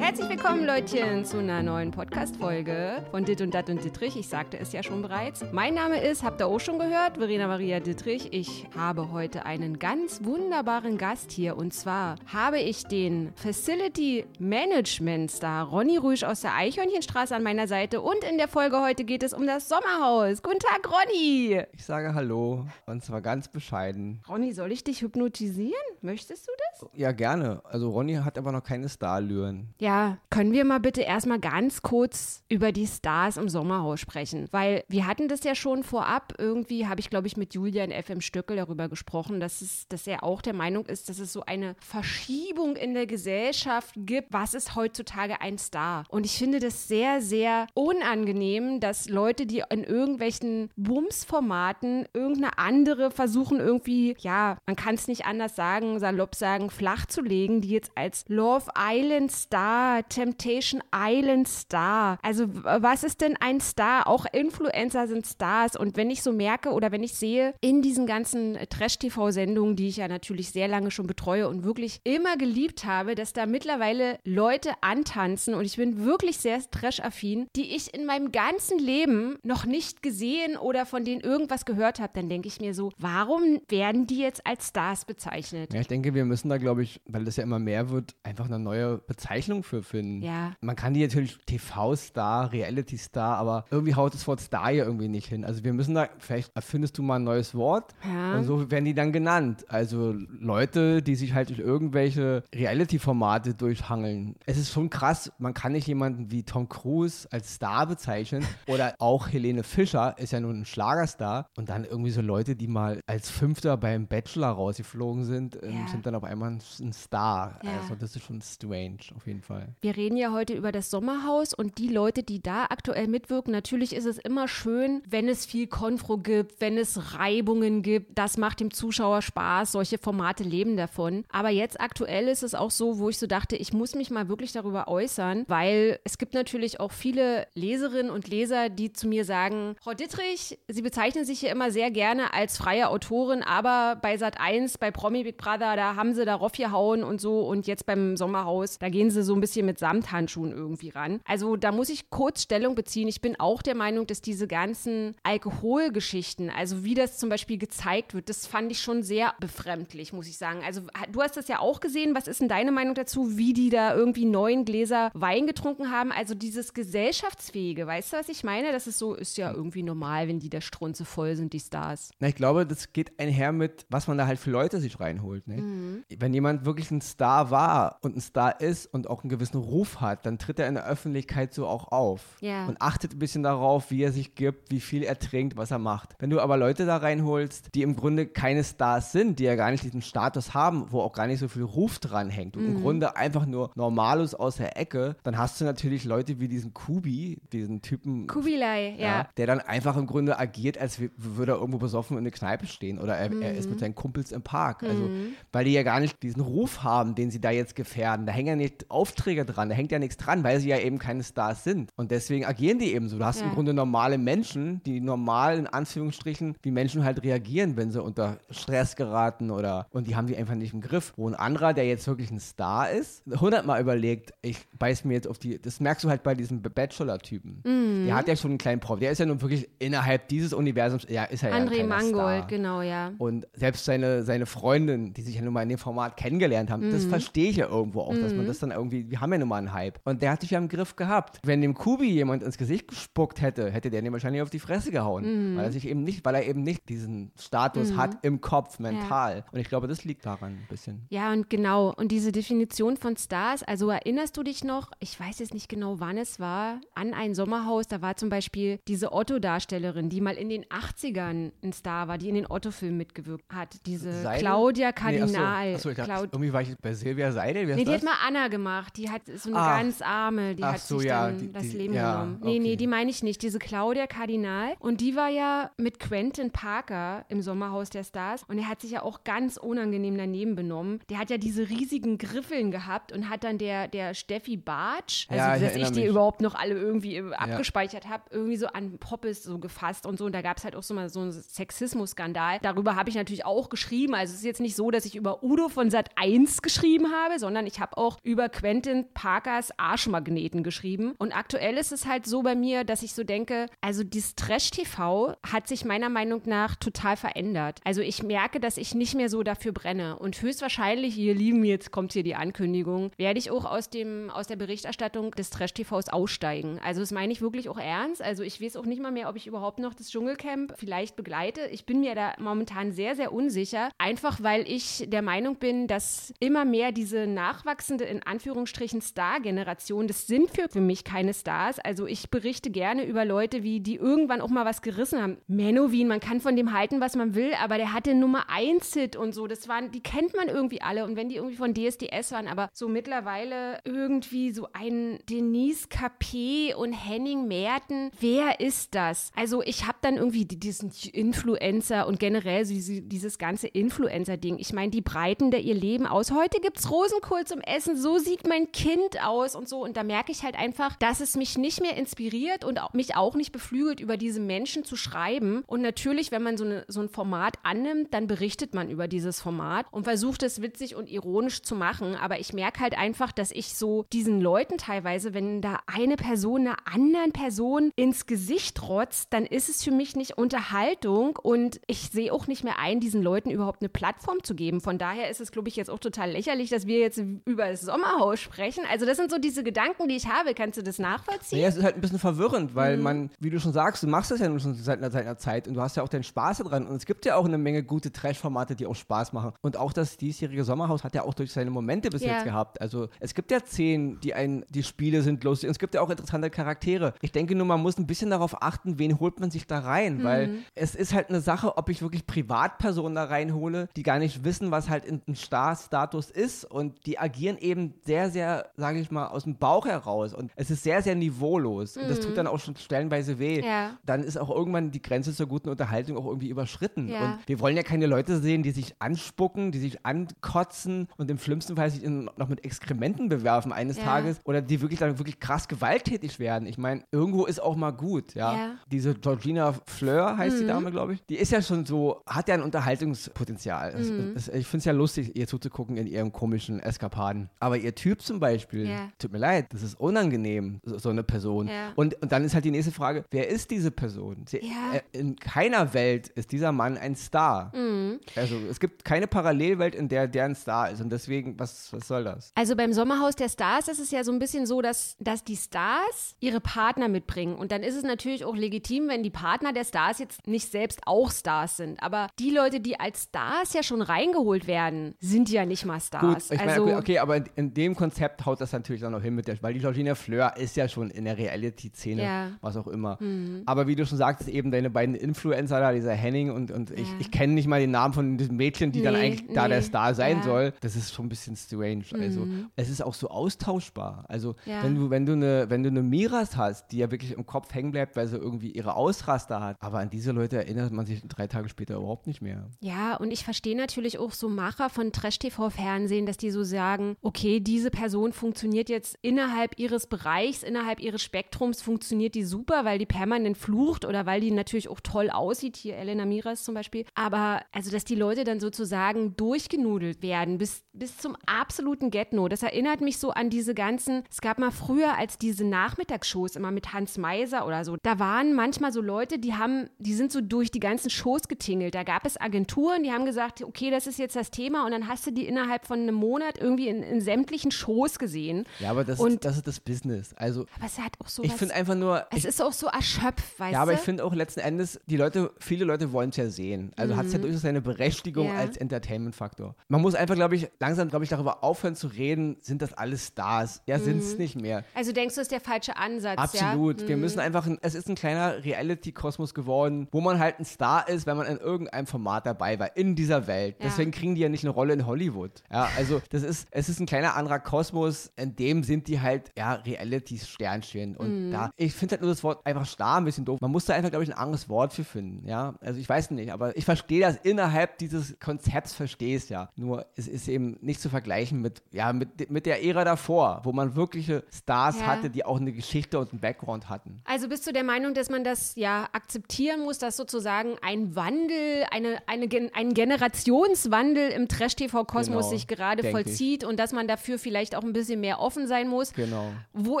Herzlich 0.12 0.28
willkommen, 0.42 0.66
Leutchen, 0.66 1.24
zu 1.24 1.38
einer 1.38 1.62
neuen 1.62 1.92
Podcast-Folge 1.92 3.06
von 3.12 3.24
Dit 3.24 3.40
und 3.42 3.54
Dat 3.54 3.70
und 3.70 3.84
Dittrich. 3.84 4.16
Ich 4.16 4.26
sagte 4.26 4.58
es 4.58 4.72
ja 4.72 4.82
schon 4.82 5.00
bereits. 5.00 5.44
Mein 5.52 5.74
Name 5.74 6.02
ist, 6.02 6.24
habt 6.24 6.40
ihr 6.40 6.48
auch 6.48 6.58
schon 6.58 6.80
gehört, 6.80 7.18
Verena 7.18 7.46
Maria 7.46 7.78
Dittrich. 7.78 8.32
Ich 8.32 8.66
habe 8.76 9.12
heute 9.12 9.46
einen 9.46 9.78
ganz 9.78 10.24
wunderbaren 10.24 10.98
Gast 10.98 11.30
hier 11.30 11.56
und 11.56 11.72
zwar 11.72 12.16
habe 12.26 12.58
ich 12.58 12.86
den 12.86 13.32
Facility 13.36 14.24
Management 14.40 15.30
Star 15.30 15.64
Ronny 15.68 15.96
Rüsch 15.96 16.24
aus 16.24 16.40
der 16.40 16.56
Eichhörnchenstraße 16.56 17.36
an 17.36 17.44
meiner 17.44 17.68
Seite 17.68 18.00
und 18.00 18.24
in 18.28 18.36
der 18.36 18.48
Folge 18.48 18.80
heute 18.80 19.04
geht 19.04 19.22
es 19.22 19.32
um 19.32 19.46
das 19.46 19.68
Sommerhaus. 19.68 20.42
Guten 20.42 20.58
Tag, 20.58 20.90
Ronny! 20.90 21.62
Ich 21.72 21.84
sage 21.84 22.14
Hallo 22.14 22.66
und 22.86 23.04
zwar 23.04 23.20
ganz 23.20 23.46
bescheiden. 23.46 24.20
Ronny, 24.28 24.52
soll 24.52 24.72
ich 24.72 24.82
dich 24.82 25.02
hypnotisieren? 25.02 25.72
Möchtest 26.00 26.48
du 26.48 26.52
das? 26.58 26.90
Ja, 26.94 27.12
gerne. 27.12 27.60
Also 27.62 27.90
Ronny 27.90 28.14
hat 28.14 28.38
aber 28.38 28.50
noch 28.50 28.64
keine 28.64 28.88
Starlüren. 28.88 29.72
Ja, 29.78 30.18
können 30.32 30.52
wir 30.52 30.64
mal 30.64 30.80
bitte 30.80 31.02
erstmal 31.02 31.38
ganz 31.38 31.82
kurz 31.82 32.42
über 32.48 32.72
die 32.72 32.86
Stars 32.86 33.36
im 33.36 33.50
Sommerhaus 33.50 34.00
sprechen? 34.00 34.48
Weil 34.50 34.82
wir 34.88 35.06
hatten 35.06 35.28
das 35.28 35.44
ja 35.44 35.54
schon 35.54 35.84
vorab. 35.84 36.32
Irgendwie 36.38 36.86
habe 36.86 37.00
ich, 37.00 37.10
glaube 37.10 37.26
ich, 37.26 37.36
mit 37.36 37.52
Julian 37.52 37.90
FM 37.92 38.22
Stöckel 38.22 38.56
darüber 38.56 38.88
gesprochen, 38.88 39.40
dass, 39.40 39.60
es, 39.60 39.86
dass 39.88 40.06
er 40.06 40.24
auch 40.24 40.40
der 40.40 40.54
Meinung 40.54 40.86
ist, 40.86 41.10
dass 41.10 41.18
es 41.18 41.34
so 41.34 41.42
eine 41.44 41.76
Verschiebung 41.80 42.76
in 42.76 42.94
der 42.94 43.06
Gesellschaft 43.06 43.94
gibt. 43.94 44.32
Was 44.32 44.54
ist 44.54 44.74
heutzutage 44.74 45.42
ein 45.42 45.58
Star? 45.58 46.04
Und 46.08 46.24
ich 46.24 46.38
finde 46.38 46.60
das 46.60 46.88
sehr, 46.88 47.20
sehr 47.20 47.66
unangenehm, 47.74 48.80
dass 48.80 49.10
Leute, 49.10 49.44
die 49.44 49.62
in 49.68 49.84
irgendwelchen 49.84 50.70
Bums-Formaten 50.76 52.06
irgendeine 52.14 52.56
andere 52.56 53.10
versuchen, 53.10 53.60
irgendwie, 53.60 54.16
ja, 54.20 54.56
man 54.64 54.76
kann 54.76 54.94
es 54.94 55.08
nicht 55.08 55.26
anders 55.26 55.56
sagen, 55.56 55.98
salopp 55.98 56.34
sagen, 56.34 56.70
flach 56.70 57.04
zu 57.04 57.20
legen, 57.20 57.60
die 57.60 57.68
jetzt 57.68 57.92
als 57.96 58.24
Love 58.28 58.70
Island 58.78 59.30
Star 59.30 60.08
Temptation 60.22 60.80
Island 60.94 61.48
Star. 61.48 62.16
Also 62.22 62.46
was 62.52 63.02
ist 63.02 63.22
denn 63.22 63.36
ein 63.40 63.60
Star? 63.60 64.06
Auch 64.06 64.24
Influencer 64.32 65.08
sind 65.08 65.26
Stars. 65.26 65.74
Und 65.74 65.96
wenn 65.96 66.10
ich 66.10 66.22
so 66.22 66.32
merke 66.32 66.70
oder 66.70 66.92
wenn 66.92 67.02
ich 67.02 67.14
sehe 67.14 67.54
in 67.60 67.82
diesen 67.82 68.06
ganzen 68.06 68.56
Trash-TV-Sendungen, 68.70 69.74
die 69.74 69.88
ich 69.88 69.96
ja 69.96 70.06
natürlich 70.06 70.50
sehr 70.50 70.68
lange 70.68 70.92
schon 70.92 71.08
betreue 71.08 71.48
und 71.48 71.64
wirklich 71.64 72.00
immer 72.04 72.36
geliebt 72.36 72.84
habe, 72.84 73.16
dass 73.16 73.32
da 73.32 73.46
mittlerweile 73.46 74.20
Leute 74.24 74.70
antanzen 74.80 75.54
und 75.54 75.64
ich 75.64 75.76
bin 75.76 76.04
wirklich 76.04 76.38
sehr 76.38 76.60
trash-affin, 76.70 77.48
die 77.56 77.74
ich 77.74 77.92
in 77.92 78.06
meinem 78.06 78.30
ganzen 78.30 78.78
Leben 78.78 79.38
noch 79.42 79.66
nicht 79.66 80.02
gesehen 80.02 80.56
oder 80.56 80.86
von 80.86 81.04
denen 81.04 81.20
irgendwas 81.20 81.64
gehört 81.64 81.98
habe, 81.98 82.12
dann 82.14 82.28
denke 82.28 82.46
ich 82.46 82.60
mir 82.60 82.74
so, 82.74 82.92
warum 82.96 83.60
werden 83.68 84.06
die 84.06 84.20
jetzt 84.20 84.46
als 84.46 84.68
Stars 84.68 85.04
bezeichnet? 85.04 85.74
Ja, 85.74 85.80
ich 85.80 85.88
denke, 85.88 86.14
wir 86.14 86.24
müssen 86.24 86.48
da, 86.48 86.58
glaube 86.58 86.84
ich, 86.84 87.00
weil 87.06 87.24
das 87.24 87.34
ja 87.34 87.42
immer 87.42 87.58
mehr 87.58 87.90
wird, 87.90 88.14
einfach 88.22 88.46
eine 88.46 88.60
neue 88.60 88.98
Bezeichnung 88.98 89.64
für 89.64 89.82
finden. 89.82 90.11
Ja. 90.20 90.52
Man 90.60 90.76
kann 90.76 90.92
die 90.94 91.02
natürlich 91.02 91.38
TV-Star, 91.46 92.52
Reality-Star, 92.52 93.36
aber 93.38 93.64
irgendwie 93.70 93.94
haut 93.94 94.12
das 94.14 94.26
Wort 94.26 94.40
Star 94.40 94.70
ja 94.70 94.84
irgendwie 94.84 95.08
nicht 95.08 95.26
hin. 95.28 95.44
Also 95.44 95.64
wir 95.64 95.72
müssen 95.72 95.94
da, 95.94 96.08
vielleicht 96.18 96.54
erfindest 96.54 96.98
du 96.98 97.02
mal 97.02 97.16
ein 97.16 97.24
neues 97.24 97.54
Wort 97.54 97.94
Ja. 98.06 98.36
und 98.36 98.44
so 98.44 98.70
werden 98.70 98.84
die 98.84 98.94
dann 98.94 99.12
genannt. 99.12 99.64
Also 99.68 100.12
Leute, 100.38 101.02
die 101.02 101.14
sich 101.14 101.32
halt 101.34 101.48
durch 101.50 101.60
irgendwelche 101.60 102.42
Reality-Formate 102.54 103.54
durchhangeln. 103.54 104.36
Es 104.46 104.58
ist 104.58 104.72
schon 104.72 104.90
krass, 104.90 105.32
man 105.38 105.54
kann 105.54 105.72
nicht 105.72 105.86
jemanden 105.86 106.30
wie 106.30 106.42
Tom 106.42 106.68
Cruise 106.68 107.28
als 107.30 107.54
Star 107.54 107.86
bezeichnen 107.86 108.44
oder 108.66 108.94
auch 108.98 109.28
Helene 109.28 109.62
Fischer 109.62 110.16
ist 110.18 110.32
ja 110.32 110.40
nun 110.40 110.60
ein 110.60 110.64
Schlagerstar 110.64 111.46
und 111.56 111.68
dann 111.68 111.84
irgendwie 111.84 112.10
so 112.10 112.20
Leute, 112.20 112.56
die 112.56 112.66
mal 112.68 113.00
als 113.06 113.30
Fünfter 113.30 113.76
beim 113.76 114.06
Bachelor 114.06 114.48
rausgeflogen 114.48 115.24
sind, 115.24 115.58
ähm, 115.62 115.80
Ja. 115.82 115.88
sind 115.88 116.06
dann 116.06 116.14
auf 116.14 116.24
einmal 116.24 116.50
ein 116.50 116.92
Star. 116.92 117.58
Also 117.62 117.94
das 117.94 118.16
ist 118.16 118.24
schon 118.24 118.40
strange 118.42 118.98
auf 119.16 119.26
jeden 119.26 119.42
Fall. 119.42 119.74
Wir 119.80 119.96
reden 120.02 120.16
ja 120.16 120.32
heute 120.32 120.54
über 120.54 120.72
das 120.72 120.90
Sommerhaus 120.90 121.54
und 121.54 121.78
die 121.78 121.86
Leute, 121.86 122.24
die 122.24 122.42
da 122.42 122.64
aktuell 122.70 123.06
mitwirken. 123.06 123.52
Natürlich 123.52 123.94
ist 123.94 124.04
es 124.04 124.18
immer 124.18 124.48
schön, 124.48 125.00
wenn 125.08 125.28
es 125.28 125.46
viel 125.46 125.68
Konfro 125.68 126.18
gibt, 126.18 126.60
wenn 126.60 126.76
es 126.76 127.14
Reibungen 127.14 127.82
gibt. 127.82 128.18
Das 128.18 128.36
macht 128.36 128.58
dem 128.58 128.72
Zuschauer 128.72 129.22
Spaß. 129.22 129.70
Solche 129.70 129.98
Formate 129.98 130.42
leben 130.42 130.76
davon. 130.76 131.24
Aber 131.30 131.50
jetzt 131.50 131.80
aktuell 131.80 132.26
ist 132.26 132.42
es 132.42 132.56
auch 132.56 132.72
so, 132.72 132.98
wo 132.98 133.10
ich 133.10 133.18
so 133.18 133.28
dachte, 133.28 133.54
ich 133.54 133.72
muss 133.72 133.94
mich 133.94 134.10
mal 134.10 134.28
wirklich 134.28 134.50
darüber 134.50 134.88
äußern, 134.88 135.44
weil 135.46 136.00
es 136.02 136.18
gibt 136.18 136.34
natürlich 136.34 136.80
auch 136.80 136.90
viele 136.90 137.46
Leserinnen 137.54 138.10
und 138.10 138.26
Leser, 138.26 138.70
die 138.70 138.92
zu 138.92 139.06
mir 139.06 139.24
sagen, 139.24 139.76
Frau 139.80 139.94
Dittrich, 139.94 140.58
Sie 140.66 140.82
bezeichnen 140.82 141.24
sich 141.24 141.42
ja 141.42 141.52
immer 141.52 141.70
sehr 141.70 141.92
gerne 141.92 142.34
als 142.34 142.58
freie 142.58 142.88
Autorin, 142.88 143.44
aber 143.44 144.00
bei 144.02 144.16
Sat 144.16 144.40
1, 144.40 144.78
bei 144.78 144.90
Promi 144.90 145.22
Big 145.22 145.36
Brother, 145.36 145.76
da 145.76 145.94
haben 145.94 146.12
sie 146.12 146.24
darauf 146.24 146.50
gehauen 146.50 147.04
und 147.04 147.20
so 147.20 147.42
und 147.42 147.68
jetzt 147.68 147.86
beim 147.86 148.16
Sommerhaus, 148.16 148.80
da 148.80 148.88
gehen 148.88 149.12
sie 149.12 149.22
so 149.22 149.34
ein 149.34 149.40
bisschen 149.40 149.64
mit 149.64 149.78
Samthandschuhen 149.82 150.52
irgendwie 150.52 150.90
ran. 150.90 151.20
Also 151.24 151.56
da 151.56 151.72
muss 151.72 151.88
ich 151.88 152.08
kurz 152.08 152.42
Stellung 152.42 152.76
beziehen. 152.76 153.08
Ich 153.08 153.20
bin 153.20 153.38
auch 153.40 153.62
der 153.62 153.74
Meinung, 153.74 154.06
dass 154.06 154.22
diese 154.22 154.46
ganzen 154.46 155.16
Alkoholgeschichten, 155.24 156.50
also 156.50 156.84
wie 156.84 156.94
das 156.94 157.18
zum 157.18 157.28
Beispiel 157.28 157.58
gezeigt 157.58 158.14
wird, 158.14 158.28
das 158.28 158.46
fand 158.46 158.70
ich 158.70 158.80
schon 158.80 159.02
sehr 159.02 159.34
befremdlich, 159.40 160.12
muss 160.12 160.28
ich 160.28 160.38
sagen. 160.38 160.60
Also 160.64 160.82
du 161.10 161.20
hast 161.20 161.36
das 161.36 161.48
ja 161.48 161.58
auch 161.58 161.80
gesehen. 161.80 162.14
Was 162.14 162.28
ist 162.28 162.40
denn 162.40 162.48
deine 162.48 162.70
Meinung 162.70 162.94
dazu, 162.94 163.36
wie 163.36 163.52
die 163.52 163.70
da 163.70 163.92
irgendwie 163.92 164.24
neun 164.24 164.64
Gläser 164.64 165.10
Wein 165.14 165.48
getrunken 165.48 165.90
haben? 165.90 166.12
Also 166.12 166.36
dieses 166.36 166.74
gesellschaftsfähige, 166.74 167.84
weißt 167.84 168.12
du, 168.12 168.18
was 168.18 168.28
ich 168.28 168.44
meine? 168.44 168.70
Das 168.70 168.86
ist 168.86 168.98
so, 168.98 169.14
ist 169.14 169.36
ja 169.36 169.52
irgendwie 169.52 169.82
normal, 169.82 170.28
wenn 170.28 170.38
die 170.38 170.48
da 170.48 170.60
strunze 170.60 171.04
voll 171.04 171.34
sind, 171.34 171.52
die 171.52 171.60
Stars. 171.60 172.10
Na, 172.20 172.28
ich 172.28 172.36
glaube, 172.36 172.66
das 172.66 172.92
geht 172.92 173.18
einher 173.18 173.50
mit, 173.50 173.84
was 173.88 174.06
man 174.06 174.16
da 174.16 174.28
halt 174.28 174.38
für 174.38 174.52
Leute 174.52 174.80
sich 174.80 175.00
reinholt. 175.00 175.48
Ne? 175.48 175.56
Mhm. 175.56 176.04
Wenn 176.16 176.32
jemand 176.32 176.64
wirklich 176.64 176.88
ein 176.92 177.00
Star 177.00 177.50
war 177.50 177.98
und 178.02 178.16
ein 178.16 178.20
Star 178.20 178.60
ist 178.60 178.86
und 178.86 179.10
auch 179.10 179.24
einen 179.24 179.30
gewissen 179.30 179.58
Ruf 179.72 180.00
hat, 180.00 180.26
dann 180.26 180.38
tritt 180.38 180.58
er 180.58 180.68
in 180.68 180.74
der 180.74 180.86
Öffentlichkeit 180.86 181.52
so 181.54 181.66
auch 181.66 181.90
auf 181.90 182.20
Ja. 182.40 182.66
und 182.66 182.80
achtet 182.80 183.14
ein 183.14 183.18
bisschen 183.18 183.42
darauf, 183.42 183.90
wie 183.90 184.02
er 184.02 184.12
sich 184.12 184.34
gibt, 184.34 184.70
wie 184.70 184.80
viel 184.80 185.02
er 185.02 185.18
trinkt, 185.18 185.56
was 185.56 185.70
er 185.70 185.78
macht. 185.78 186.14
Wenn 186.18 186.30
du 186.30 186.40
aber 186.40 186.56
Leute 186.56 186.86
da 186.86 186.98
reinholst, 186.98 187.74
die 187.74 187.82
im 187.82 187.96
Grunde 187.96 188.26
keine 188.26 188.62
Stars 188.64 189.12
sind, 189.12 189.38
die 189.38 189.44
ja 189.44 189.54
gar 189.56 189.70
nicht 189.70 189.82
diesen 189.84 190.02
Status 190.02 190.54
haben, 190.54 190.86
wo 190.90 191.00
auch 191.00 191.12
gar 191.12 191.26
nicht 191.26 191.38
so 191.40 191.48
viel 191.48 191.62
Ruf 191.64 191.98
dran 191.98 192.30
hängt 192.30 192.56
und 192.56 192.62
Mhm. 192.64 192.68
im 192.68 192.74
Grunde 192.80 193.16
einfach 193.16 193.46
nur 193.46 193.70
Normalos 193.74 194.34
aus 194.34 194.56
der 194.56 194.76
Ecke, 194.78 195.16
dann 195.24 195.38
hast 195.38 195.60
du 195.60 195.64
natürlich 195.64 196.04
Leute 196.04 196.38
wie 196.40 196.48
diesen 196.48 196.74
Kubi, 196.74 197.40
diesen 197.52 197.80
Typen 197.82 198.26
Kubilai, 198.26 198.94
ja. 198.98 199.26
der 199.36 199.46
dann 199.46 199.60
einfach 199.60 199.96
im 199.96 200.06
Grunde 200.06 200.38
agiert, 200.38 200.78
als 200.78 201.00
würde 201.16 201.52
er 201.52 201.58
irgendwo 201.58 201.78
besoffen 201.78 202.18
in 202.18 202.24
der 202.24 202.32
Kneipe 202.32 202.66
stehen 202.66 202.98
oder 202.98 203.16
er, 203.16 203.30
er 203.40 203.52
Mhm. 203.52 203.58
ist 203.58 203.70
mit 203.70 203.78
seinen 203.80 203.94
Kumpels 203.94 204.32
im 204.32 204.42
Park. 204.42 204.82
Also, 204.82 205.10
weil 205.52 205.64
die 205.64 205.72
ja 205.72 205.82
gar 205.82 206.00
nicht 206.00 206.22
diesen 206.22 206.42
Ruf 206.42 206.82
haben, 206.82 207.14
den 207.14 207.30
sie 207.30 207.40
da 207.40 207.50
jetzt 207.50 207.74
gefährden. 207.76 208.26
Da 208.26 208.32
hängen 208.32 208.48
ja 208.48 208.56
nicht 208.56 208.90
Aufträge 208.90 209.44
dran, 209.44 209.61
da 209.68 209.74
hängt 209.74 209.92
ja 209.92 209.98
nichts 209.98 210.16
dran, 210.16 210.42
weil 210.44 210.60
sie 210.60 210.68
ja 210.68 210.78
eben 210.78 210.98
keine 210.98 211.22
Stars 211.22 211.64
sind. 211.64 211.90
Und 211.96 212.10
deswegen 212.10 212.44
agieren 212.44 212.78
die 212.78 212.92
eben 212.94 213.08
so. 213.08 213.18
Du 213.18 213.24
hast 213.24 213.40
Ja. 213.40 213.46
im 213.46 213.52
Grunde 213.52 213.74
normale 213.74 214.18
Menschen, 214.18 214.82
die 214.84 215.00
normal 215.00 215.58
in 215.58 215.66
Anführungsstrichen, 215.66 216.56
wie 216.62 216.70
Menschen 216.70 217.04
halt 217.04 217.22
reagieren, 217.22 217.76
wenn 217.76 217.90
sie 217.90 218.02
unter 218.02 218.38
Stress 218.50 218.96
geraten 218.96 219.50
oder 219.50 219.86
und 219.90 220.06
die 220.06 220.16
haben 220.16 220.26
die 220.26 220.36
einfach 220.36 220.54
nicht 220.54 220.72
im 220.74 220.80
Griff. 220.80 221.12
Wo 221.16 221.28
ein 221.28 221.34
anderer, 221.34 221.72
der 221.74 221.86
jetzt 221.86 222.06
wirklich 222.06 222.30
ein 222.30 222.40
Star 222.40 222.90
ist, 222.90 223.22
hundertmal 223.40 223.80
überlegt, 223.80 224.32
ich 224.42 224.58
beiß 224.78 225.04
mir 225.04 225.14
jetzt 225.14 225.28
auf 225.28 225.38
die, 225.38 225.60
das 225.60 225.80
merkst 225.80 226.04
du 226.04 226.08
halt 226.08 226.22
bei 226.22 226.34
diesem 226.34 226.62
Bachelor-Typen. 226.62 227.62
Mhm. 227.64 228.06
Der 228.06 228.14
hat 228.14 228.28
ja 228.28 228.36
schon 228.36 228.52
einen 228.52 228.58
kleinen 228.58 228.80
Prof. 228.80 228.98
Der 228.98 229.10
ist 229.12 229.18
ja 229.18 229.26
nun 229.26 229.40
wirklich 229.40 229.68
innerhalb 229.78 230.28
dieses 230.28 230.52
Universums, 230.52 231.06
ja, 231.08 231.24
ist 231.24 231.42
er 231.42 231.50
ja 231.50 231.56
André 231.56 231.84
Mangold, 231.86 232.12
Star. 232.14 232.46
genau, 232.48 232.82
ja. 232.82 233.12
Und 233.18 233.46
selbst 233.54 233.84
seine, 233.84 234.22
seine 234.22 234.46
Freundin, 234.46 235.12
die 235.14 235.22
sich 235.22 235.36
ja 235.36 235.42
nun 235.42 235.52
mal 235.54 235.62
in 235.62 235.68
dem 235.68 235.78
Format 235.78 236.16
kennengelernt 236.16 236.70
haben, 236.70 236.90
das 236.90 237.04
verstehe 237.04 237.50
ich 237.50 237.56
ja 237.56 237.68
irgendwo 237.68 238.00
auch, 238.02 238.14
dass 238.14 238.34
man 238.34 238.46
das 238.46 238.58
dann 238.58 238.70
irgendwie, 238.70 239.10
wir 239.10 239.20
haben 239.20 239.32
ja 239.32 239.38
nun 239.38 239.48
mal 239.52 239.58
einen 239.58 239.72
Hype. 239.72 240.00
Und 240.04 240.22
der 240.22 240.32
hat 240.32 240.40
sich 240.40 240.50
ja 240.50 240.58
im 240.58 240.68
Griff 240.68 240.96
gehabt. 240.96 241.38
Wenn 241.44 241.60
dem 241.60 241.74
Kubi 241.74 242.10
jemand 242.10 242.42
ins 242.42 242.58
Gesicht 242.58 242.88
gespuckt 242.88 243.40
hätte, 243.40 243.70
hätte 243.70 243.90
der 243.90 244.02
den 244.02 244.12
wahrscheinlich 244.12 244.42
auf 244.42 244.50
die 244.50 244.58
Fresse 244.58 244.90
gehauen. 244.90 245.56
Weil 245.56 245.64
er 245.66 245.72
sich 245.72 245.86
eben 245.86 246.02
nicht, 246.02 246.24
weil 246.24 246.34
er 246.34 246.46
eben 246.46 246.62
nicht 246.62 246.88
diesen 246.88 247.32
Status 247.38 247.96
hat 247.96 248.18
im 248.24 248.40
Kopf, 248.40 248.78
mental. 248.78 249.44
Und 249.52 249.60
ich 249.60 249.68
glaube, 249.68 249.86
das 249.88 250.04
liegt 250.04 250.26
daran 250.26 250.52
ein 250.52 250.66
bisschen. 250.68 251.06
Ja, 251.10 251.32
und 251.32 251.48
genau. 251.50 251.92
Und 251.94 252.08
diese 252.12 252.32
Definition 252.32 252.96
von 252.96 253.16
Stars, 253.16 253.62
also 253.62 253.90
erinnerst 253.90 254.36
du 254.36 254.42
dich 254.42 254.64
noch, 254.64 254.90
ich 255.00 255.18
weiß 255.18 255.38
jetzt 255.38 255.54
nicht 255.54 255.68
genau, 255.68 256.00
wann 256.00 256.18
es 256.18 256.40
war, 256.40 256.80
an 256.94 257.14
ein 257.14 257.34
Sommerhaus, 257.34 257.86
da 257.88 258.02
war 258.02 258.16
zum 258.16 258.28
Beispiel 258.28 258.78
diese 258.88 259.12
Otto-Darstellerin, 259.12 260.08
die 260.08 260.20
mal 260.20 260.34
in 260.34 260.48
den 260.48 260.64
80ern 260.64 261.52
ein 261.62 261.72
Star 261.72 262.08
war, 262.08 262.18
die 262.18 262.28
in 262.28 262.34
den 262.34 262.46
Otto-Filmen 262.50 262.96
mitgewirkt 262.96 263.44
hat. 263.52 263.76
Diese 263.86 264.12
Seidel? 264.22 264.40
Claudia 264.40 264.88
Nee, 264.88 264.92
Kardinal. 264.92 265.70
ach 265.72 265.74
Achso, 265.76 265.90
ich 265.90 265.96
dachte, 265.96 266.10
Claud 266.10 266.28
irgendwie 266.32 266.52
war 266.52 266.62
ich 266.62 266.74
bei 266.80 266.94
Silvia 266.94 267.32
Seidel. 267.32 267.66
Wer 267.68 267.76
Nee, 267.76 267.84
die 267.84 267.90
das? 267.90 267.96
hat 268.00 268.04
mal 268.04 268.16
Anna 268.26 268.48
gemacht. 268.48 268.96
Die 268.96 269.10
hat 269.10 269.22
so 269.42 269.50
eine 269.50 269.58
Ach. 269.58 269.78
ganz 269.78 270.00
arme, 270.02 270.54
die 270.54 270.62
Ach 270.62 270.72
hat 270.74 270.80
so, 270.80 270.98
sich 270.98 271.08
ja, 271.08 271.26
dann 271.26 271.38
die- 271.38 271.52
das 271.52 271.62
die- 271.70 271.76
Leben 271.76 271.94
ja, 271.94 272.12
genommen. 272.22 272.38
Nee, 272.42 272.58
nee, 272.58 272.68
okay. 272.70 272.76
die 272.76 272.86
meine 272.86 273.10
ich 273.10 273.22
nicht. 273.22 273.42
Diese 273.42 273.58
Claudia 273.58 274.06
Kardinal. 274.06 274.74
Und 274.80 275.00
die 275.00 275.16
war 275.16 275.28
ja 275.28 275.70
mit 275.76 275.98
Quentin 276.00 276.50
Parker 276.50 277.24
im 277.28 277.42
Sommerhaus 277.42 277.90
der 277.90 278.04
Stars. 278.04 278.44
Und 278.48 278.58
er 278.58 278.68
hat 278.68 278.80
sich 278.80 278.90
ja 278.92 279.02
auch 279.02 279.24
ganz 279.24 279.56
unangenehm 279.56 280.16
daneben 280.16 280.54
benommen. 280.54 281.00
Der 281.10 281.18
hat 281.18 281.30
ja 281.30 281.38
diese 281.38 281.68
riesigen 281.68 282.18
Griffeln 282.18 282.70
gehabt 282.70 283.12
und 283.12 283.28
hat 283.28 283.44
dann 283.44 283.58
der, 283.58 283.88
der 283.88 284.14
Steffi 284.14 284.56
Bartsch, 284.56 285.26
also 285.28 285.38
Ja, 285.42 285.56
ich 285.56 285.62
dass 285.62 285.76
ich 285.76 285.90
die 285.92 286.00
mich. 286.00 286.08
überhaupt 286.10 286.40
noch 286.40 286.54
alle 286.54 286.74
irgendwie 286.74 287.22
abgespeichert 287.32 288.08
habe, 288.08 288.24
irgendwie 288.30 288.56
so 288.56 288.66
an 288.68 288.98
Poppes 288.98 289.42
so 289.42 289.58
gefasst 289.58 290.06
und 290.06 290.18
so. 290.18 290.24
Und 290.26 290.34
da 290.34 290.42
gab 290.42 290.58
es 290.58 290.64
halt 290.64 290.76
auch 290.76 290.82
so 290.82 290.94
mal 290.94 291.08
so 291.08 291.20
einen 291.20 291.32
Sexismus-Skandal. 291.32 292.58
Darüber 292.62 292.96
habe 292.96 293.08
ich 293.10 293.16
natürlich 293.16 293.44
auch 293.44 293.68
geschrieben. 293.68 294.14
Also 294.14 294.32
es 294.32 294.38
ist 294.40 294.44
jetzt 294.44 294.60
nicht 294.60 294.76
so, 294.76 294.90
dass 294.90 295.04
ich 295.04 295.16
über 295.16 295.42
Udo 295.42 295.68
von 295.68 295.90
Sat 295.90 296.10
1 296.16 296.62
geschrieben 296.62 297.06
habe, 297.12 297.38
sondern 297.38 297.66
ich 297.66 297.80
habe 297.80 297.96
auch 297.96 298.18
über 298.22 298.48
Quentin 298.48 299.06
Parkers 299.32 299.70
Arschmagneten 299.78 300.62
geschrieben. 300.62 301.14
Und 301.16 301.34
aktuell 301.34 301.78
ist 301.78 301.90
es 301.90 302.04
halt 302.04 302.26
so 302.26 302.42
bei 302.42 302.54
mir, 302.54 302.84
dass 302.84 303.02
ich 303.02 303.14
so 303.14 303.24
denke, 303.24 303.64
also 303.80 304.04
dieses 304.04 304.34
Trash-TV 304.34 305.36
hat 305.42 305.68
sich 305.68 305.86
meiner 305.86 306.10
Meinung 306.10 306.42
nach 306.44 306.76
total 306.76 307.16
verändert. 307.16 307.80
Also 307.82 308.02
ich 308.02 308.22
merke, 308.22 308.60
dass 308.60 308.76
ich 308.76 308.94
nicht 308.94 309.14
mehr 309.14 309.30
so 309.30 309.42
dafür 309.42 309.72
brenne. 309.72 310.18
Und 310.18 310.42
höchstwahrscheinlich, 310.42 311.16
ihr 311.16 311.34
Lieben, 311.34 311.64
jetzt 311.64 311.92
kommt 311.92 312.12
hier 312.12 312.24
die 312.24 312.34
Ankündigung, 312.34 313.10
werde 313.16 313.38
ich 313.38 313.50
auch 313.50 313.64
aus, 313.64 313.88
dem, 313.88 314.28
aus 314.28 314.48
der 314.48 314.56
Berichterstattung 314.56 315.30
des 315.30 315.48
Trash-TVs 315.48 316.10
aussteigen. 316.10 316.78
Also 316.84 317.00
das 317.00 317.10
meine 317.10 317.32
ich 317.32 317.40
wirklich 317.40 317.70
auch 317.70 317.78
ernst. 317.78 318.20
Also 318.20 318.42
ich 318.42 318.60
weiß 318.60 318.76
auch 318.76 318.84
nicht 318.84 319.00
mal 319.00 319.12
mehr, 319.12 319.30
ob 319.30 319.36
ich 319.36 319.46
überhaupt 319.46 319.78
noch 319.78 319.94
das 319.94 320.10
Dschungelcamp 320.10 320.74
vielleicht 320.76 321.16
begleite. 321.16 321.62
Ich 321.70 321.86
bin 321.86 322.00
mir 322.00 322.14
da 322.14 322.34
momentan 322.38 322.92
sehr, 322.92 323.16
sehr 323.16 323.32
unsicher. 323.32 323.88
Einfach 323.96 324.42
weil 324.42 324.70
ich 324.70 325.06
der 325.08 325.22
Meinung 325.22 325.56
bin, 325.56 325.86
dass 325.86 326.34
immer 326.38 326.66
mehr 326.66 326.92
diese 326.92 327.26
nachwachsende, 327.26 328.04
in 328.04 328.22
Anführungsstrichen, 328.22 329.00
Star-Generation, 329.26 330.08
das 330.08 330.26
sind 330.26 330.50
für, 330.50 330.68
für 330.68 330.80
mich 330.80 331.04
keine 331.04 331.32
Stars. 331.32 331.78
Also 331.78 332.06
ich 332.06 332.28
berichte 332.30 332.70
gerne 332.70 333.04
über 333.06 333.24
Leute, 333.24 333.62
wie 333.62 333.78
die 333.80 333.94
irgendwann 333.94 334.40
auch 334.40 334.48
mal 334.48 334.64
was 334.64 334.82
gerissen 334.82 335.22
haben. 335.22 335.36
Menowin, 335.46 336.08
man 336.08 336.18
kann 336.18 336.40
von 336.40 336.56
dem 336.56 336.72
halten, 336.72 337.00
was 337.00 337.14
man 337.14 337.34
will, 337.36 337.52
aber 337.62 337.76
der 337.76 337.92
hatte 337.92 338.14
Nummer 338.14 338.50
1 338.50 338.92
Hit 338.94 339.14
und 339.16 339.32
so. 339.32 339.46
Das 339.46 339.68
waren, 339.68 339.92
die 339.92 340.02
kennt 340.02 340.34
man 340.36 340.48
irgendwie 340.48 340.82
alle. 340.82 341.04
Und 341.04 341.14
wenn 341.16 341.28
die 341.28 341.36
irgendwie 341.36 341.56
von 341.56 341.72
DSDS 341.72 342.32
waren, 342.32 342.48
aber 342.48 342.68
so 342.72 342.88
mittlerweile 342.88 343.78
irgendwie 343.84 344.50
so 344.52 344.66
ein 344.72 345.20
Denise 345.30 345.86
Capet 345.88 346.74
und 346.76 346.92
Henning 346.92 347.46
Merten, 347.46 348.10
wer 348.18 348.58
ist 348.58 348.94
das? 348.96 349.30
Also 349.36 349.62
ich 349.62 349.86
habe 349.86 349.98
dann 350.02 350.16
irgendwie 350.16 350.44
die- 350.46 350.58
diesen 350.58 350.90
Influencer 351.12 352.06
und 352.08 352.18
generell 352.18 352.64
so 352.64 352.74
diese, 352.74 353.02
dieses 353.02 353.38
ganze 353.38 353.68
Influencer-Ding. 353.68 354.58
Ich 354.58 354.72
meine, 354.72 354.90
die 354.90 355.00
breiten 355.00 355.50
da 355.52 355.58
ihr 355.58 355.74
Leben 355.74 356.06
aus. 356.06 356.32
Heute 356.32 356.60
gibt's 356.60 356.90
Rosenkohl 356.90 357.44
zum 357.44 357.60
Essen, 357.60 357.96
so 357.96 358.18
sieht 358.18 358.46
mein 358.48 358.72
Kind 358.72 359.11
aus 359.20 359.54
und 359.54 359.68
so. 359.68 359.82
Und 359.82 359.96
da 359.96 360.02
merke 360.02 360.32
ich 360.32 360.42
halt 360.42 360.56
einfach, 360.56 360.96
dass 360.96 361.20
es 361.20 361.36
mich 361.36 361.58
nicht 361.58 361.80
mehr 361.80 361.96
inspiriert 361.96 362.64
und 362.64 362.80
mich 362.92 363.16
auch 363.16 363.34
nicht 363.34 363.52
beflügelt, 363.52 364.00
über 364.00 364.16
diese 364.16 364.40
Menschen 364.40 364.84
zu 364.84 364.96
schreiben. 364.96 365.64
Und 365.66 365.82
natürlich, 365.82 366.30
wenn 366.30 366.42
man 366.42 366.56
so, 366.56 366.64
eine, 366.64 366.84
so 366.88 367.00
ein 367.00 367.08
Format 367.08 367.56
annimmt, 367.62 368.14
dann 368.14 368.26
berichtet 368.26 368.74
man 368.74 368.90
über 368.90 369.08
dieses 369.08 369.40
Format 369.40 369.86
und 369.90 370.04
versucht 370.04 370.42
es 370.42 370.62
witzig 370.62 370.94
und 370.96 371.10
ironisch 371.10 371.62
zu 371.62 371.74
machen. 371.74 372.14
Aber 372.16 372.38
ich 372.40 372.52
merke 372.52 372.80
halt 372.80 372.96
einfach, 372.96 373.32
dass 373.32 373.50
ich 373.50 373.74
so 373.74 374.04
diesen 374.12 374.40
Leuten 374.40 374.78
teilweise, 374.78 375.34
wenn 375.34 375.60
da 375.60 375.78
eine 375.86 376.16
Person 376.16 376.62
einer 376.62 376.76
anderen 376.84 377.32
Person 377.32 377.92
ins 377.96 378.26
Gesicht 378.26 378.82
rotzt, 378.82 379.32
dann 379.32 379.46
ist 379.46 379.68
es 379.68 379.82
für 379.82 379.90
mich 379.90 380.16
nicht 380.16 380.38
Unterhaltung 380.38 381.36
und 381.36 381.80
ich 381.86 382.10
sehe 382.10 382.32
auch 382.32 382.46
nicht 382.46 382.64
mehr 382.64 382.78
ein, 382.78 383.00
diesen 383.00 383.22
Leuten 383.22 383.50
überhaupt 383.50 383.82
eine 383.82 383.88
Plattform 383.88 384.42
zu 384.42 384.54
geben. 384.54 384.80
Von 384.80 384.98
daher 384.98 385.30
ist 385.30 385.40
es, 385.40 385.52
glaube 385.52 385.68
ich, 385.68 385.76
jetzt 385.76 385.90
auch 385.90 385.98
total 385.98 386.30
lächerlich, 386.30 386.70
dass 386.70 386.86
wir 386.86 386.98
jetzt 386.98 387.22
über 387.44 387.68
das 387.68 387.82
Sommerhaus 387.82 388.40
sprechen. 388.40 388.84
Also 388.90 389.01
das 389.06 389.16
sind 389.16 389.30
so 389.30 389.38
diese 389.38 389.62
Gedanken, 389.64 390.08
die 390.08 390.16
ich 390.16 390.26
habe. 390.28 390.54
Kannst 390.54 390.78
du 390.78 390.82
das 390.82 390.98
nachvollziehen? 390.98 391.58
Ja, 391.60 391.68
es 391.68 391.76
ist 391.76 391.82
halt 391.84 391.94
ein 391.96 392.00
bisschen 392.00 392.18
verwirrend, 392.18 392.74
weil 392.74 392.96
Mhm. 392.96 393.02
man, 393.02 393.30
wie 393.40 393.50
du 393.50 393.58
schon 393.60 393.72
sagst, 393.72 394.02
du 394.02 394.06
machst 394.06 394.30
das 394.30 394.40
ja 394.40 394.48
nun 394.48 394.60
schon 394.60 394.74
seit 394.74 394.98
einer, 394.98 395.10
seit 395.10 395.22
einer 395.26 395.36
Zeit 395.38 395.68
und 395.68 395.74
du 395.74 395.80
hast 395.80 395.96
ja 395.96 396.02
auch 396.02 396.08
deinen 396.08 396.22
Spaß 396.24 396.58
daran. 396.58 396.86
Und 396.86 396.96
es 396.96 397.06
gibt 397.06 397.24
ja 397.24 397.36
auch 397.36 397.44
eine 397.44 397.58
Menge 397.58 397.82
gute 397.82 398.12
Trash-Formate, 398.12 398.76
die 398.76 398.86
auch 398.86 398.94
Spaß 398.94 399.32
machen. 399.32 399.52
Und 399.62 399.76
auch 399.76 399.92
das 399.92 400.16
diesjährige 400.16 400.64
Sommerhaus 400.64 401.04
hat 401.04 401.14
ja 401.14 401.22
auch 401.24 401.34
durch 401.34 401.52
seine 401.52 401.70
Momente 401.70 402.10
bis 402.10 402.22
Ja. 402.22 402.32
jetzt 402.32 402.44
gehabt. 402.44 402.80
Also 402.80 403.08
es 403.20 403.34
gibt 403.34 403.50
ja 403.50 403.64
zehn, 403.64 404.20
die 404.20 404.34
ein, 404.34 404.64
die 404.68 404.82
Spiele 404.82 405.22
sind 405.22 405.42
lustig 405.44 405.68
und 405.68 405.72
es 405.72 405.78
gibt 405.78 405.94
ja 405.94 406.00
auch 406.00 406.10
interessante 406.10 406.50
Charaktere. 406.50 407.14
Ich 407.20 407.32
denke 407.32 407.54
nur, 407.54 407.66
man 407.66 407.80
muss 407.80 407.98
ein 407.98 408.06
bisschen 408.06 408.30
darauf 408.30 408.62
achten, 408.62 408.98
wen 408.98 409.18
holt 409.20 409.40
man 409.40 409.50
sich 409.50 409.66
da 409.66 409.80
rein, 409.80 410.22
weil 410.22 410.48
Mhm. 410.48 410.58
es 410.74 410.94
ist 410.94 411.14
halt 411.14 411.28
eine 411.28 411.40
Sache, 411.40 411.76
ob 411.76 411.88
ich 411.88 412.02
wirklich 412.02 412.26
Privatpersonen 412.26 413.14
da 413.14 413.24
reinhole, 413.24 413.88
die 413.96 414.02
gar 414.02 414.18
nicht 414.18 414.44
wissen, 414.44 414.70
was 414.70 414.88
halt 414.88 415.04
ein 415.08 415.34
Star-Status 415.34 416.30
ist 416.30 416.64
und 416.64 417.06
die 417.06 417.18
agieren 417.18 417.58
eben 417.58 417.94
sehr, 418.04 418.30
sehr, 418.30 418.70
sage 418.82 418.98
ich 418.98 419.12
mal, 419.12 419.28
aus 419.28 419.44
dem 419.44 419.56
Bauch 419.58 419.86
heraus 419.86 420.34
und 420.34 420.50
es 420.56 420.68
ist 420.72 420.82
sehr, 420.82 421.02
sehr 421.02 421.14
niveaulos 421.14 421.96
und 421.96 422.08
das 422.10 422.18
tut 422.18 422.36
dann 422.36 422.48
auch 422.48 422.58
schon 422.58 422.74
stellenweise 422.74 423.38
weh. 423.38 423.58
Mhm. 423.60 423.64
Ja. 423.64 423.90
Dann 424.04 424.24
ist 424.24 424.36
auch 424.36 424.50
irgendwann 424.50 424.90
die 424.90 425.00
Grenze 425.00 425.32
zur 425.32 425.46
guten 425.46 425.68
Unterhaltung 425.68 426.16
auch 426.16 426.26
irgendwie 426.26 426.48
überschritten 426.48 427.06
Ja. 427.08 427.20
und 427.34 427.38
wir 427.48 427.60
wollen 427.60 427.76
ja 427.76 427.84
keine 427.84 428.06
Leute 428.06 428.40
sehen, 428.40 428.64
die 428.64 428.72
sich 428.72 428.96
anspucken, 428.98 429.70
die 429.70 429.78
sich 429.78 430.04
ankotzen 430.04 431.06
und 431.16 431.30
im 431.30 431.38
schlimmsten 431.38 431.76
Fall 431.76 431.90
sich 431.90 432.02
in, 432.02 432.28
noch 432.36 432.48
mit 432.48 432.64
Exkrementen 432.64 433.28
bewerfen 433.28 433.72
eines 433.72 433.98
Ja. 433.98 434.02
Tages 434.04 434.40
oder 434.44 434.60
die 434.60 434.80
wirklich 434.80 434.98
dann 434.98 435.16
wirklich 435.18 435.38
krass 435.38 435.68
gewalttätig 435.68 436.40
werden. 436.40 436.66
Ich 436.66 436.76
meine, 436.78 437.04
irgendwo 437.12 437.44
ist 437.46 437.62
auch 437.62 437.76
mal 437.76 437.92
gut, 437.92 438.34
ja. 438.34 438.72
Diese 438.90 439.14
Georgina 439.14 439.74
Fleur 439.86 440.36
heißt 440.36 440.56
Mhm. 440.56 440.60
die 440.60 440.66
Dame, 440.66 440.90
glaube 440.90 441.14
ich. 441.14 441.24
Die 441.26 441.36
ist 441.36 441.52
ja 441.52 441.62
schon 441.62 441.86
so, 441.86 442.22
hat 442.26 442.48
ja 442.48 442.54
ein 442.54 442.62
Unterhaltungspotenzial. 442.62 443.92
Es- 443.96 444.10
Mhm. 444.10 444.32
es- 444.34 444.48
ich 444.48 444.66
finde 444.66 444.78
es 444.78 444.84
ja 444.86 444.92
lustig, 444.92 445.36
ihr 445.36 445.46
zuzugucken 445.46 445.96
in 445.96 446.06
ihren 446.06 446.32
komischen 446.32 446.80
Eskapaden. 446.80 447.50
Aber 447.60 447.76
ihr 447.76 447.94
Typ 447.94 448.22
zum 448.22 448.40
Beispiel, 448.40 448.71
Ja. 448.72 449.08
tut 449.18 449.32
mir 449.32 449.38
leid, 449.38 449.66
das 449.72 449.82
ist 449.82 449.98
unangenehm, 450.00 450.80
so, 450.84 450.98
so 450.98 451.08
eine 451.10 451.22
Person. 451.22 451.68
Ja. 451.68 451.92
Und, 451.96 452.20
und 452.22 452.32
dann 452.32 452.44
ist 452.44 452.54
halt 452.54 452.64
die 452.64 452.70
nächste 452.70 452.92
Frage, 452.92 453.24
wer 453.30 453.48
ist 453.48 453.70
diese 453.70 453.90
Person? 453.90 454.44
Sie, 454.48 454.58
Ja. 454.62 454.94
äh, 454.94 455.02
in 455.18 455.36
keiner 455.36 455.94
Welt 455.94 456.28
ist 456.28 456.52
dieser 456.52 456.72
Mann 456.72 456.96
ein 456.96 457.16
Star. 457.16 457.74
Mhm. 457.76 458.20
Also 458.36 458.56
es 458.70 458.80
gibt 458.80 459.04
keine 459.04 459.26
Parallelwelt, 459.26 459.94
in 459.94 460.08
der 460.08 460.28
der 460.28 460.44
ein 460.46 460.54
Star 460.54 460.90
ist. 460.90 461.00
Und 461.00 461.10
deswegen, 461.10 461.58
was, 461.58 461.92
was 461.92 462.06
soll 462.08 462.24
das? 462.24 462.52
Also 462.54 462.76
beim 462.76 462.92
Sommerhaus 462.92 463.36
der 463.36 463.48
Stars 463.48 463.88
ist 463.88 463.98
es 464.00 464.10
ja 464.10 464.24
so 464.24 464.32
ein 464.32 464.38
bisschen 464.38 464.66
so, 464.66 464.80
dass, 464.82 465.16
dass 465.20 465.44
die 465.44 465.56
Stars 465.56 466.36
ihre 466.40 466.60
Partner 466.60 467.08
mitbringen. 467.08 467.54
Und 467.54 467.72
dann 467.72 467.82
ist 467.82 467.96
es 467.96 468.02
natürlich 468.04 468.44
auch 468.44 468.56
legitim, 468.56 469.08
wenn 469.08 469.22
die 469.22 469.30
Partner 469.30 469.72
der 469.72 469.84
Stars 469.84 470.18
jetzt 470.18 470.46
nicht 470.46 470.70
selbst 470.70 471.00
auch 471.06 471.30
Stars 471.30 471.76
sind. 471.76 472.02
Aber 472.02 472.28
die 472.38 472.50
Leute, 472.50 472.80
die 472.80 472.98
als 472.98 473.24
Stars 473.24 473.72
ja 473.74 473.82
schon 473.82 474.02
reingeholt 474.02 474.66
werden, 474.66 475.14
sind 475.20 475.50
ja 475.50 475.66
nicht 475.66 475.84
mal 475.84 475.94
Gut, 475.94 476.02
Stars. 476.04 476.50
ich 476.50 476.58
meine, 476.58 476.72
also, 476.72 476.84
okay, 476.84 476.96
okay, 476.96 477.18
aber 477.18 477.36
in, 477.36 477.44
in 477.56 477.74
dem 477.74 477.94
Konzept 477.96 478.46
haut 478.46 478.60
das 478.62 478.72
natürlich 478.72 479.02
dann 479.02 479.12
noch 479.12 479.22
hin 479.22 479.34
mit 479.34 479.46
der, 479.48 479.62
weil 479.62 479.74
die 479.74 479.80
Georgina 479.80 480.14
Fleur 480.14 480.56
ist 480.56 480.76
ja 480.76 480.88
schon 480.88 481.10
in 481.10 481.24
der 481.26 481.36
Reality-Szene, 481.36 482.22
Ja. 482.22 482.46
Mhm. 482.48 482.56
was 482.60 482.76
auch 482.76 482.86
immer. 482.86 483.18
Aber 483.66 483.86
wie 483.86 483.94
du 483.96 484.06
schon 484.06 484.18
sagtest, 484.18 484.48
eben 484.48 484.70
deine 484.70 484.88
beiden 484.90 485.14
Influencer 485.14 485.80
da, 485.80 485.92
dieser 485.92 486.12
Henning 486.14 486.50
und, 486.50 486.70
und 486.70 486.90
ich, 486.90 487.08
ich 487.18 487.30
kenne 487.30 487.52
nicht 487.52 487.66
mal 487.66 487.80
den 487.80 487.90
Namen 487.90 488.14
von 488.14 488.38
diesem 488.38 488.56
Mädchen, 488.56 488.92
die 488.92 489.02
dann 489.02 489.14
Nee, 489.14 489.20
eigentlich 489.20 489.54
da 489.54 489.64
nee, 489.64 489.68
der 489.74 489.82
Star 489.82 490.14
sein 490.14 490.38
ja. 490.38 490.38
Mhm. 490.38 490.42
soll. 490.42 490.72
Das 490.80 490.96
ist 490.96 491.12
schon 491.12 491.26
ein 491.26 491.28
bisschen 491.28 491.56
strange. 491.56 492.04
Also 492.18 492.46
es 492.76 492.88
ist 492.88 493.02
auch 493.02 493.14
so 493.14 493.28
austauschbar. 493.28 494.24
Also 494.28 494.54
Ja. 494.64 494.82
wenn 494.82 494.94
du, 494.94 495.10
wenn 495.10 495.26
du 495.26 495.32
eine, 495.32 495.66
wenn 495.68 495.82
du 495.82 495.88
eine 495.90 496.02
Miras 496.02 496.56
hast, 496.56 496.88
die 496.92 496.98
ja 496.98 497.10
wirklich 497.10 497.32
im 497.32 497.44
Kopf 497.46 497.74
hängen 497.74 497.90
bleibt, 497.92 498.16
weil 498.16 498.26
sie 498.26 498.36
irgendwie 498.36 498.70
ihre 498.70 498.94
Ausraster 498.94 499.60
hat, 499.60 499.76
aber 499.80 499.98
an 499.98 500.10
diese 500.10 500.32
Leute 500.32 500.56
erinnert 500.56 500.92
man 500.92 501.06
sich 501.06 501.22
drei 501.26 501.46
Tage 501.46 501.68
später 501.68 501.96
überhaupt 501.96 502.26
nicht 502.26 502.40
mehr. 502.42 502.68
Ja, 502.80 503.16
und 503.16 503.30
ich 503.32 503.44
verstehe 503.44 503.76
natürlich 503.76 504.18
auch 504.18 504.32
so 504.32 504.48
Macher 504.48 504.88
von 504.88 505.12
Trash-TV-Fernsehen, 505.12 506.26
dass 506.26 506.36
die 506.36 506.50
so 506.50 506.62
sagen, 506.62 507.16
okay, 507.22 507.60
diese 507.60 507.90
Person 507.90 508.32
funktioniert 508.32 508.51
jetzt 508.60 509.18
innerhalb 509.22 509.78
ihres 509.78 510.06
Bereichs, 510.06 510.62
innerhalb 510.62 511.00
ihres 511.00 511.22
Spektrums 511.22 511.82
funktioniert 511.82 512.34
die 512.34 512.44
super, 512.44 512.84
weil 512.84 512.98
die 512.98 513.06
permanent 513.06 513.56
flucht 513.56 514.04
oder 514.04 514.26
weil 514.26 514.40
die 514.40 514.50
natürlich 514.50 514.88
auch 514.88 515.00
toll 515.00 515.30
aussieht, 515.30 515.76
hier 515.76 515.96
Elena 515.96 516.24
Miras 516.24 516.64
zum 516.64 516.74
Beispiel. 516.74 517.04
Aber 517.14 517.62
also, 517.72 517.90
dass 517.90 518.04
die 518.04 518.14
Leute 518.14 518.44
dann 518.44 518.60
sozusagen 518.60 519.36
durchgenudelt 519.36 520.22
werden 520.22 520.58
bis, 520.58 520.82
bis 520.92 521.16
zum 521.16 521.36
absoluten 521.46 522.10
Get-No. 522.10 522.48
Das 522.48 522.62
erinnert 522.62 523.00
mich 523.00 523.18
so 523.18 523.30
an 523.30 523.50
diese 523.50 523.74
ganzen, 523.74 524.24
es 524.30 524.40
gab 524.40 524.58
mal 524.58 524.70
früher 524.70 525.16
als 525.16 525.38
diese 525.38 525.64
Nachmittagsshows 525.64 526.56
immer 526.56 526.70
mit 526.70 526.92
Hans 526.92 527.18
Meiser 527.18 527.66
oder 527.66 527.84
so, 527.84 527.96
da 528.02 528.18
waren 528.18 528.54
manchmal 528.54 528.92
so 528.92 529.00
Leute, 529.00 529.38
die 529.38 529.54
haben, 529.54 529.88
die 529.98 530.14
sind 530.14 530.32
so 530.32 530.40
durch 530.40 530.70
die 530.70 530.80
ganzen 530.80 531.10
Shows 531.10 531.48
getingelt. 531.48 531.94
Da 531.94 532.02
gab 532.02 532.26
es 532.26 532.40
Agenturen, 532.40 533.02
die 533.02 533.12
haben 533.12 533.24
gesagt, 533.24 533.62
okay, 533.62 533.90
das 533.90 534.06
ist 534.06 534.18
jetzt 534.18 534.36
das 534.36 534.50
Thema 534.50 534.84
und 534.84 534.92
dann 534.92 535.08
hast 535.08 535.26
du 535.26 535.30
die 535.32 535.46
innerhalb 535.46 535.86
von 535.86 536.00
einem 536.00 536.14
Monat 536.14 536.58
irgendwie 536.58 536.88
in, 536.88 537.02
in 537.02 537.20
sämtlichen 537.20 537.70
Shows 537.70 538.18
gesehen. 538.18 538.41
Ja, 538.80 538.90
aber 538.90 539.04
das, 539.04 539.18
Und- 539.20 539.32
ist, 539.34 539.44
das 539.44 539.56
ist 539.56 539.66
das 539.66 539.80
Business. 539.80 540.34
Also 540.36 540.66
Aber 540.76 540.86
es 540.86 540.98
hat 540.98 541.12
auch 541.22 541.28
so 541.28 541.42
ich 541.42 541.52
finde 541.52 541.74
einfach 541.74 541.94
nur, 541.94 542.26
es 542.30 542.44
ist 542.44 542.60
auch 542.62 542.72
so 542.72 542.86
erschöpft, 542.86 543.58
weißt 543.58 543.72
Ja, 543.72 543.82
aber 543.82 543.92
du? 543.92 543.98
ich 543.98 544.04
finde 544.04 544.24
auch 544.24 544.34
letzten 544.34 544.60
Endes, 544.60 545.00
die 545.06 545.16
Leute, 545.16 545.50
viele 545.58 545.84
Leute 545.84 546.12
wollen 546.12 546.30
es 546.30 546.36
ja 546.36 546.48
sehen. 546.50 546.92
Also 546.96 547.16
hat 547.16 547.26
es 547.26 547.32
ja 547.32 547.38
durchaus 547.38 547.62
seine 547.62 547.80
Berechtigung 547.80 548.48
Mhm. 548.48 548.52
Ja. 548.54 548.58
als 548.60 548.76
Entertainment-Faktor. 548.76 549.74
Man 549.88 550.00
muss 550.00 550.14
einfach, 550.14 550.34
glaube 550.34 550.56
ich, 550.56 550.68
langsam, 550.80 551.08
glaube 551.08 551.24
ich, 551.24 551.30
darüber 551.30 551.62
aufhören 551.64 551.94
zu 551.96 552.06
reden, 552.08 552.56
sind 552.60 552.82
das 552.82 552.92
alles 552.94 553.28
Stars? 553.28 553.82
Ja, 553.86 553.98
sind 553.98 554.16
Mhm. 554.16 554.22
es 554.22 554.38
nicht 554.38 554.60
mehr. 554.60 554.84
also 554.94 555.12
denkst 555.12 555.34
du, 555.34 555.40
das 555.40 555.46
ist 555.46 555.52
der 555.52 555.60
falsche 555.60 555.96
Ansatz, 555.96 556.38
Absolut. 556.38 557.02
ja? 557.02 557.08
Wir 557.08 557.16
müssen 557.16 557.38
einfach, 557.40 557.66
ein, 557.66 557.78
es 557.82 557.94
ist 557.94 558.08
ein 558.08 558.14
kleiner 558.14 558.64
Reality-Kosmos 558.64 559.54
geworden, 559.54 560.08
wo 560.12 560.20
man 560.20 560.38
halt 560.38 560.58
ein 560.58 560.64
Star 560.64 561.08
ist, 561.08 561.26
wenn 561.26 561.36
man 561.36 561.46
in 561.46 561.58
irgendeinem 561.58 562.06
Format 562.06 562.46
dabei 562.46 562.78
war, 562.78 562.96
in 562.96 563.14
dieser 563.14 563.46
Welt. 563.46 563.76
Ja. 563.78 563.86
Deswegen 563.86 564.10
kriegen 564.10 564.34
die 564.34 564.40
ja 564.40 564.48
nicht 564.48 564.64
eine 564.64 564.70
Rolle 564.72 564.92
in 564.94 565.06
Hollywood. 565.06 565.62
Ja, 565.70 565.88
also 565.96 566.20
das 566.30 566.42
ist, 566.42 566.68
es 566.70 566.88
ist 566.88 567.00
ein 567.00 567.06
kleiner 567.06 567.36
anderer 567.36 567.58
Kosmos, 567.60 568.31
in 568.36 568.56
dem 568.56 568.82
sind 568.82 569.08
die 569.08 569.20
halt, 569.20 569.50
ja, 569.56 569.74
Reality-Sternchen. 569.74 571.16
Und 571.16 571.48
Mhm. 571.48 571.50
da, 571.50 571.70
ich 571.76 571.92
finde 571.92 572.12
halt 572.14 572.22
nur 572.22 572.30
das 572.30 572.42
Wort 572.42 572.64
einfach 572.66 572.86
Star 572.86 573.18
ein 573.18 573.24
bisschen 573.24 573.44
doof. 573.44 573.60
Man 573.60 573.70
muss 573.70 573.84
da 573.84 573.94
einfach, 573.94 574.10
glaube 574.10 574.24
ich, 574.24 574.30
ein 574.30 574.36
anderes 574.38 574.68
Wort 574.68 574.92
für 574.92 575.04
finden. 575.04 575.46
Ja, 575.46 575.74
also 575.80 575.98
ich 576.00 576.08
weiß 576.08 576.30
nicht, 576.32 576.50
aber 576.52 576.76
ich 576.76 576.84
verstehe 576.84 577.20
das 577.20 577.36
innerhalb 577.36 577.98
dieses 577.98 578.38
Konzepts, 578.40 578.94
verstehe 578.94 579.36
es 579.36 579.48
ja. 579.48 579.68
Nur 579.76 580.06
es 580.16 580.28
ist 580.28 580.48
eben 580.48 580.76
nicht 580.80 581.00
zu 581.00 581.08
vergleichen 581.08 581.60
mit, 581.60 581.82
ja, 581.92 582.12
mit, 582.12 582.50
mit 582.50 582.66
der 582.66 582.84
Ära 582.84 583.04
davor, 583.04 583.60
wo 583.64 583.72
man 583.72 583.96
wirkliche 583.96 584.44
Stars 584.52 585.00
Ja. 585.00 585.06
hatte, 585.06 585.30
die 585.30 585.44
auch 585.44 585.60
eine 585.60 585.72
Geschichte 585.72 586.18
und 586.18 586.30
einen 586.32 586.40
Background 586.40 586.88
hatten. 586.88 587.20
Also 587.24 587.48
bist 587.48 587.66
du 587.66 587.72
der 587.72 587.84
Meinung, 587.84 588.14
dass 588.14 588.30
man 588.30 588.44
das 588.44 588.74
ja 588.76 589.08
akzeptieren 589.12 589.80
muss, 589.80 589.98
dass 589.98 590.16
sozusagen 590.16 590.76
ein 590.82 591.14
Wandel, 591.14 591.84
eine, 591.90 592.18
eine, 592.26 592.48
ein 592.74 592.94
Generationswandel 592.94 594.30
im 594.30 594.48
Trash-TV-Kosmos 594.48 595.32
Genau, 595.32 595.40
sich 595.50 595.66
gerade 595.66 596.10
vollzieht 596.10 596.64
und 596.64 596.78
dass 596.78 596.92
man 596.92 597.08
dafür 597.08 597.38
vielleicht 597.38 597.74
auch 597.74 597.82
ein 597.82 597.92
bisschen 597.92 598.20
mehr 598.22 598.40
offen 598.40 598.66
sein 598.66 598.88
muss? 598.88 599.12
Genau. 599.12 599.52
Wo 599.74 600.00